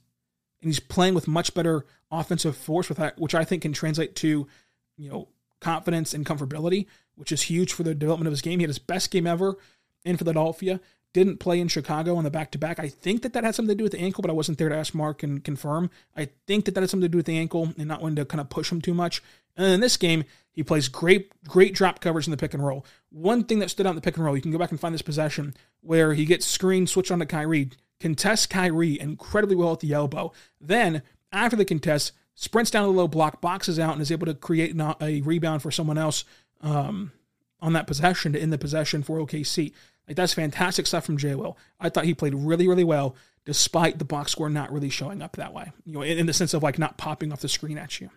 and 0.60 0.68
he's 0.68 0.80
playing 0.80 1.14
with 1.14 1.28
much 1.28 1.54
better 1.54 1.86
offensive 2.10 2.56
force, 2.56 2.88
with 2.88 2.98
that, 2.98 3.18
which 3.18 3.34
I 3.34 3.44
think 3.44 3.62
can 3.62 3.72
translate 3.72 4.16
to, 4.16 4.48
you 4.96 5.10
know, 5.10 5.28
confidence 5.60 6.14
and 6.14 6.26
comfortability, 6.26 6.86
which 7.14 7.30
is 7.30 7.42
huge 7.42 7.72
for 7.72 7.82
the 7.82 7.94
development 7.94 8.26
of 8.26 8.32
his 8.32 8.42
game. 8.42 8.58
He 8.58 8.64
had 8.64 8.70
his 8.70 8.78
best 8.78 9.10
game 9.10 9.26
ever 9.26 9.56
in 10.04 10.16
Philadelphia 10.16 10.80
didn't 11.16 11.38
play 11.38 11.58
in 11.58 11.66
Chicago 11.66 12.16
on 12.16 12.24
the 12.24 12.30
back 12.30 12.50
to 12.50 12.58
back. 12.58 12.78
I 12.78 12.90
think 12.90 13.22
that 13.22 13.32
that 13.32 13.42
had 13.42 13.54
something 13.54 13.74
to 13.74 13.78
do 13.78 13.84
with 13.84 13.92
the 13.92 14.00
ankle, 14.00 14.20
but 14.20 14.30
I 14.30 14.34
wasn't 14.34 14.58
there 14.58 14.68
to 14.68 14.76
ask 14.76 14.94
Mark 14.94 15.22
and 15.22 15.42
confirm. 15.42 15.88
I 16.14 16.28
think 16.46 16.66
that 16.66 16.74
that 16.74 16.82
had 16.82 16.90
something 16.90 17.06
to 17.06 17.08
do 17.08 17.16
with 17.16 17.24
the 17.24 17.38
ankle 17.38 17.72
and 17.78 17.88
not 17.88 18.02
wanting 18.02 18.16
to 18.16 18.26
kind 18.26 18.38
of 18.38 18.50
push 18.50 18.70
him 18.70 18.82
too 18.82 18.92
much. 18.92 19.22
And 19.56 19.66
in 19.66 19.80
this 19.80 19.96
game, 19.96 20.24
he 20.56 20.62
plays 20.62 20.88
great, 20.88 21.30
great 21.44 21.74
drop 21.74 22.00
coverage 22.00 22.26
in 22.26 22.30
the 22.30 22.36
pick 22.36 22.54
and 22.54 22.64
roll. 22.64 22.86
One 23.10 23.44
thing 23.44 23.58
that 23.58 23.70
stood 23.70 23.86
out 23.86 23.90
in 23.90 23.96
the 23.96 24.02
pick 24.02 24.16
and 24.16 24.24
roll, 24.24 24.34
you 24.34 24.42
can 24.42 24.50
go 24.50 24.58
back 24.58 24.70
and 24.70 24.80
find 24.80 24.94
this 24.94 25.02
possession 25.02 25.54
where 25.82 26.14
he 26.14 26.24
gets 26.24 26.46
screened, 26.46 26.88
switched 26.88 27.10
on 27.10 27.18
to 27.18 27.26
Kyrie, 27.26 27.70
contests 28.00 28.46
Kyrie 28.46 28.98
incredibly 28.98 29.54
well 29.54 29.74
at 29.74 29.80
the 29.80 29.92
elbow. 29.92 30.32
Then, 30.58 31.02
after 31.30 31.56
the 31.56 31.66
contest, 31.66 32.12
sprints 32.34 32.70
down 32.70 32.86
to 32.86 32.92
the 32.92 32.98
low 32.98 33.06
block, 33.06 33.42
boxes 33.42 33.78
out, 33.78 33.92
and 33.92 34.00
is 34.00 34.10
able 34.10 34.26
to 34.26 34.34
create 34.34 34.74
a 34.80 35.20
rebound 35.20 35.60
for 35.60 35.70
someone 35.70 35.98
else 35.98 36.24
um, 36.62 37.12
on 37.60 37.74
that 37.74 37.86
possession 37.86 38.32
to 38.32 38.40
end 38.40 38.52
the 38.52 38.58
possession 38.58 39.02
for 39.02 39.18
OKC. 39.18 39.74
Like 40.08 40.16
that's 40.16 40.32
fantastic 40.32 40.86
stuff 40.86 41.04
from 41.04 41.18
Jay 41.18 41.34
Will. 41.34 41.58
I 41.78 41.90
thought 41.90 42.04
he 42.06 42.14
played 42.14 42.34
really, 42.34 42.66
really 42.66 42.84
well, 42.84 43.14
despite 43.44 43.98
the 43.98 44.04
box 44.06 44.32
score 44.32 44.48
not 44.48 44.72
really 44.72 44.88
showing 44.88 45.20
up 45.20 45.36
that 45.36 45.52
way. 45.52 45.70
You 45.84 45.92
know, 45.92 46.02
in, 46.02 46.18
in 46.18 46.26
the 46.26 46.32
sense 46.32 46.54
of 46.54 46.62
like 46.62 46.78
not 46.78 46.96
popping 46.96 47.30
off 47.30 47.40
the 47.40 47.48
screen 47.48 47.76
at 47.76 48.00
you. 48.00 48.08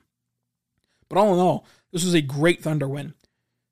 But 1.09 1.17
all 1.17 1.33
in 1.33 1.39
all, 1.39 1.65
this 1.91 2.03
was 2.03 2.13
a 2.13 2.21
great 2.21 2.61
Thunder 2.61 2.87
win. 2.87 3.13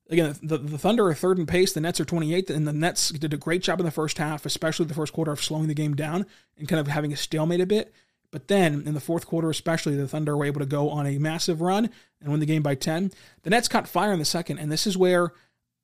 Again, 0.10 0.36
the, 0.41 0.58
the 0.58 0.77
Thunder 0.77 1.08
are 1.08 1.13
third 1.13 1.38
in 1.38 1.45
pace. 1.45 1.73
The 1.73 1.82
Nets 1.82 1.99
are 1.99 2.06
28th, 2.06 2.49
and 2.49 2.67
the 2.67 2.73
Nets 2.73 3.10
did 3.10 3.34
a 3.34 3.38
great 3.38 3.62
job 3.62 3.80
in 3.80 3.86
the 3.86 3.91
first 3.91 4.17
half, 4.17 4.45
especially 4.45 4.86
the 4.86 4.93
first 4.93 5.12
quarter 5.12 5.32
of 5.32 5.43
slowing 5.43 5.67
the 5.67 5.73
game 5.73 5.95
down 5.95 6.25
and 6.58 6.67
kind 6.67 6.80
of 6.80 6.88
having 6.88 7.12
a 7.12 7.17
stalemate 7.17 7.60
a 7.60 7.65
bit. 7.65 7.93
But 8.32 8.47
then 8.47 8.84
in 8.86 8.93
the 8.93 8.99
fourth 8.99 9.25
quarter, 9.25 9.49
especially, 9.49 9.95
the 9.95 10.08
Thunder 10.08 10.36
were 10.36 10.45
able 10.45 10.60
to 10.60 10.65
go 10.65 10.89
on 10.89 11.06
a 11.06 11.17
massive 11.17 11.62
run 11.62 11.89
and 12.21 12.32
win 12.32 12.39
the 12.39 12.45
game 12.45 12.63
by 12.63 12.75
10. 12.75 13.12
The 13.43 13.49
Nets 13.49 13.67
caught 13.67 13.88
fire 13.88 14.13
in 14.13 14.19
the 14.19 14.25
second, 14.25 14.60
and 14.60 14.71
this 14.71 14.88
is 14.88 14.97
where 14.97 15.34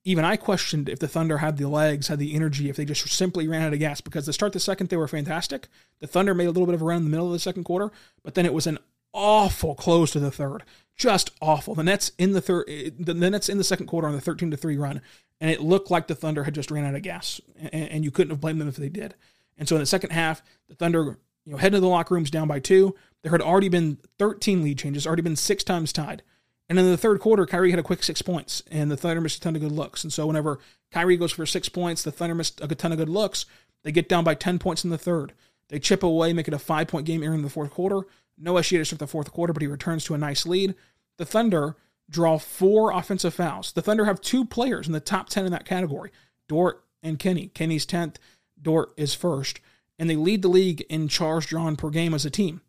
even 0.05 0.25
I 0.25 0.35
questioned 0.35 0.89
if 0.89 0.99
the 0.99 1.07
Thunder 1.07 1.37
had 1.37 1.57
the 1.57 1.69
legs, 1.69 2.07
had 2.07 2.19
the 2.19 2.35
energy, 2.35 2.69
if 2.69 2.75
they 2.75 2.85
just 2.85 3.07
simply 3.07 3.47
ran 3.47 3.61
out 3.61 3.73
of 3.73 3.79
gas. 3.79 4.01
Because 4.01 4.25
to 4.25 4.33
start 4.33 4.51
the 4.51 4.59
second, 4.59 4.89
they 4.89 4.97
were 4.97 5.07
fantastic. 5.07 5.67
The 5.99 6.07
Thunder 6.07 6.33
made 6.33 6.47
a 6.47 6.51
little 6.51 6.65
bit 6.65 6.75
of 6.75 6.81
a 6.81 6.85
run 6.85 6.97
in 6.97 7.03
the 7.05 7.09
middle 7.09 7.27
of 7.27 7.33
the 7.33 7.39
second 7.39 7.63
quarter, 7.63 7.91
but 8.23 8.35
then 8.35 8.45
it 8.45 8.53
was 8.53 8.67
an 8.67 8.79
awful 9.13 9.75
close 9.75 10.11
to 10.11 10.19
the 10.19 10.31
third. 10.31 10.63
Just 10.95 11.31
awful. 11.41 11.75
The 11.75 11.83
Nets 11.83 12.11
in 12.17 12.33
the 12.33 12.41
third, 12.41 12.65
the 12.99 13.13
Nets 13.13 13.49
in 13.49 13.57
the 13.57 13.63
second 13.63 13.87
quarter 13.87 14.07
on 14.07 14.13
the 14.13 14.21
13 14.21 14.51
to 14.51 14.57
3 14.57 14.77
run, 14.77 15.01
and 15.41 15.49
it 15.49 15.61
looked 15.61 15.89
like 15.89 16.07
the 16.07 16.15
Thunder 16.15 16.43
had 16.43 16.53
just 16.53 16.71
ran 16.71 16.85
out 16.85 16.95
of 16.95 17.01
gas, 17.01 17.41
and, 17.57 17.89
and 17.89 18.03
you 18.03 18.11
couldn't 18.11 18.31
have 18.31 18.41
blamed 18.41 18.61
them 18.61 18.67
if 18.67 18.75
they 18.75 18.89
did. 18.89 19.15
And 19.57 19.67
so 19.67 19.75
in 19.75 19.81
the 19.81 19.87
second 19.87 20.11
half, 20.11 20.43
the 20.67 20.75
Thunder, 20.75 21.17
you 21.45 21.51
know, 21.51 21.57
headed 21.57 21.77
to 21.77 21.81
the 21.81 21.87
locker 21.87 22.13
rooms 22.13 22.31
down 22.31 22.47
by 22.47 22.59
two. 22.59 22.95
There 23.21 23.31
had 23.31 23.41
already 23.41 23.69
been 23.69 23.97
13 24.19 24.63
lead 24.63 24.77
changes, 24.77 25.07
already 25.07 25.21
been 25.21 25.35
six 25.35 25.63
times 25.63 25.93
tied. 25.93 26.21
And 26.69 26.79
in 26.79 26.85
the 26.85 26.97
third 26.97 27.19
quarter, 27.19 27.45
Kyrie 27.45 27.71
had 27.71 27.79
a 27.79 27.83
quick 27.83 28.03
six 28.03 28.21
points, 28.21 28.63
and 28.71 28.89
the 28.89 28.97
Thunder 28.97 29.21
missed 29.21 29.37
a 29.37 29.41
ton 29.41 29.55
of 29.55 29.61
good 29.61 29.71
looks. 29.71 30.03
And 30.03 30.13
so 30.13 30.27
whenever 30.27 30.59
Kyrie 30.91 31.17
goes 31.17 31.31
for 31.31 31.45
six 31.45 31.69
points, 31.69 32.03
the 32.03 32.11
Thunder 32.11 32.35
missed 32.35 32.61
a 32.61 32.67
ton 32.67 32.91
of 32.91 32.97
good 32.97 33.09
looks. 33.09 33.45
They 33.83 33.91
get 33.91 34.07
down 34.07 34.23
by 34.23 34.35
10 34.35 34.59
points 34.59 34.83
in 34.83 34.89
the 34.89 34.97
third. 34.97 35.33
They 35.69 35.79
chip 35.79 36.03
away, 36.03 36.33
make 36.33 36.47
it 36.47 36.53
a 36.53 36.59
five 36.59 36.87
point 36.87 37.05
game 37.05 37.21
here 37.21 37.33
in 37.33 37.41
the 37.41 37.49
fourth 37.49 37.71
quarter. 37.71 38.01
No 38.37 38.53
SGA 38.55 38.79
to 38.79 38.85
start 38.85 38.99
the 38.99 39.07
fourth 39.07 39.31
quarter, 39.31 39.53
but 39.53 39.61
he 39.61 39.67
returns 39.67 40.03
to 40.05 40.13
a 40.13 40.17
nice 40.17 40.45
lead. 40.45 40.75
The 41.17 41.25
Thunder 41.25 41.75
draw 42.09 42.37
four 42.37 42.91
offensive 42.91 43.33
fouls. 43.33 43.71
The 43.71 43.81
Thunder 43.81 44.05
have 44.05 44.21
two 44.21 44.45
players 44.45 44.87
in 44.87 44.93
the 44.93 44.99
top 44.99 45.29
10 45.29 45.45
in 45.45 45.51
that 45.51 45.65
category 45.65 46.11
Dort 46.47 46.83
and 47.01 47.19
Kenny. 47.19 47.47
Kenny's 47.47 47.85
10th, 47.85 48.15
Dort 48.61 48.93
is 48.97 49.13
first. 49.13 49.59
And 49.99 50.09
they 50.09 50.15
lead 50.15 50.41
the 50.41 50.47
league 50.47 50.81
in 50.89 51.07
charge 51.07 51.47
drawn 51.47 51.75
per 51.75 51.89
game 51.89 52.13
as 52.13 52.25
a 52.25 52.29
team. 52.29 52.61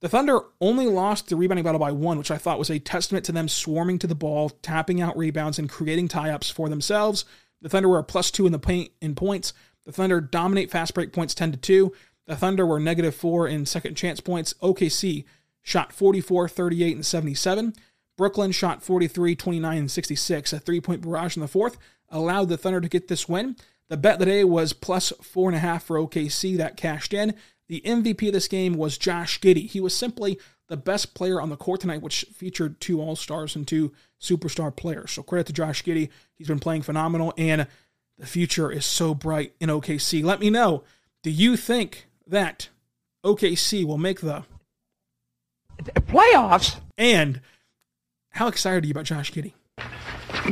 The 0.00 0.08
Thunder 0.10 0.40
only 0.60 0.86
lost 0.86 1.28
the 1.28 1.36
rebounding 1.36 1.64
battle 1.64 1.78
by 1.78 1.90
one, 1.90 2.18
which 2.18 2.30
I 2.30 2.36
thought 2.36 2.58
was 2.58 2.68
a 2.68 2.78
testament 2.78 3.24
to 3.24 3.32
them 3.32 3.48
swarming 3.48 3.98
to 4.00 4.06
the 4.06 4.14
ball, 4.14 4.50
tapping 4.50 5.00
out 5.00 5.16
rebounds, 5.16 5.58
and 5.58 5.70
creating 5.70 6.08
tie-ups 6.08 6.50
for 6.50 6.68
themselves. 6.68 7.24
The 7.62 7.70
Thunder 7.70 7.88
were 7.88 7.98
a 7.98 8.04
plus 8.04 8.30
two 8.30 8.44
in 8.44 8.52
the 8.52 8.58
paint 8.58 8.90
in 9.00 9.14
points. 9.14 9.54
The 9.86 9.92
Thunder 9.92 10.20
dominate 10.20 10.70
fast 10.70 10.92
break 10.92 11.12
points 11.12 11.34
10 11.34 11.52
to 11.52 11.58
2. 11.58 11.92
The 12.26 12.36
Thunder 12.36 12.64
were 12.64 12.80
negative 12.80 13.14
four 13.14 13.46
in 13.46 13.66
second 13.66 13.96
chance 13.96 14.20
points. 14.20 14.54
OKC 14.62 15.24
shot 15.62 15.92
44, 15.92 16.48
38, 16.48 16.94
and 16.94 17.06
77. 17.06 17.74
Brooklyn 18.16 18.52
shot 18.52 18.82
43, 18.82 19.34
29, 19.34 19.78
and 19.78 19.90
66. 19.90 20.52
A 20.52 20.58
three 20.58 20.80
point 20.80 21.02
barrage 21.02 21.36
in 21.36 21.42
the 21.42 21.48
fourth 21.48 21.76
allowed 22.08 22.48
the 22.48 22.56
Thunder 22.56 22.80
to 22.80 22.88
get 22.88 23.08
this 23.08 23.28
win. 23.28 23.56
The 23.88 23.96
bet 23.96 24.18
today 24.18 24.44
was 24.44 24.72
plus 24.72 25.12
four 25.22 25.48
and 25.48 25.56
a 25.56 25.60
half 25.60 25.84
for 25.84 25.98
OKC. 25.98 26.56
That 26.56 26.76
cashed 26.76 27.12
in. 27.12 27.34
The 27.68 27.82
MVP 27.84 28.28
of 28.28 28.32
this 28.32 28.48
game 28.48 28.74
was 28.74 28.98
Josh 28.98 29.40
Giddey. 29.40 29.68
He 29.68 29.80
was 29.80 29.94
simply 29.94 30.38
the 30.68 30.76
best 30.76 31.14
player 31.14 31.40
on 31.40 31.50
the 31.50 31.56
court 31.56 31.80
tonight, 31.80 32.02
which 32.02 32.24
featured 32.32 32.80
two 32.80 33.00
All 33.00 33.16
Stars 33.16 33.56
and 33.56 33.66
two 33.66 33.92
superstar 34.20 34.74
players. 34.74 35.12
So 35.12 35.22
credit 35.22 35.46
to 35.48 35.52
Josh 35.52 35.82
Giddey. 35.82 36.08
He's 36.34 36.48
been 36.48 36.60
playing 36.60 36.82
phenomenal, 36.82 37.34
and 37.36 37.66
the 38.18 38.26
future 38.26 38.70
is 38.70 38.86
so 38.86 39.14
bright 39.14 39.54
in 39.60 39.68
OKC. 39.68 40.22
Let 40.22 40.40
me 40.40 40.50
know. 40.50 40.84
Do 41.22 41.30
you 41.30 41.56
think 41.56 42.06
that 42.26 42.68
OKC 43.24 43.84
will 43.84 43.98
make 43.98 44.20
the 44.20 44.44
playoffs? 45.82 46.76
And 46.96 47.40
how 48.30 48.48
excited 48.48 48.84
are 48.84 48.86
you 48.86 48.92
about 48.92 49.04
Josh 49.04 49.32
Giddey? 49.32 49.52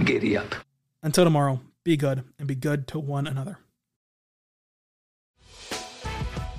Giddy 0.04 0.36
up. 0.36 0.54
Until 1.02 1.24
tomorrow, 1.24 1.60
be 1.84 1.96
good 1.96 2.24
and 2.38 2.46
be 2.46 2.54
good 2.54 2.86
to 2.88 2.98
one 2.98 3.26
another. 3.26 3.58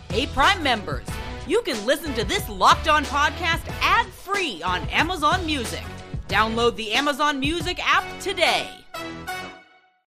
Hey, 0.09 0.27
Prime 0.27 0.61
members, 0.61 1.07
you 1.47 1.61
can 1.61 1.83
listen 1.85 2.13
to 2.13 2.23
this 2.23 2.47
locked 2.49 2.87
on 2.87 3.03
podcast 3.05 3.63
ad 3.81 4.05
free 4.07 4.61
on 4.61 4.81
Amazon 4.89 5.45
Music. 5.45 5.83
Download 6.27 6.75
the 6.75 6.93
Amazon 6.93 7.39
Music 7.39 7.79
app 7.83 8.03
today. 8.19 8.69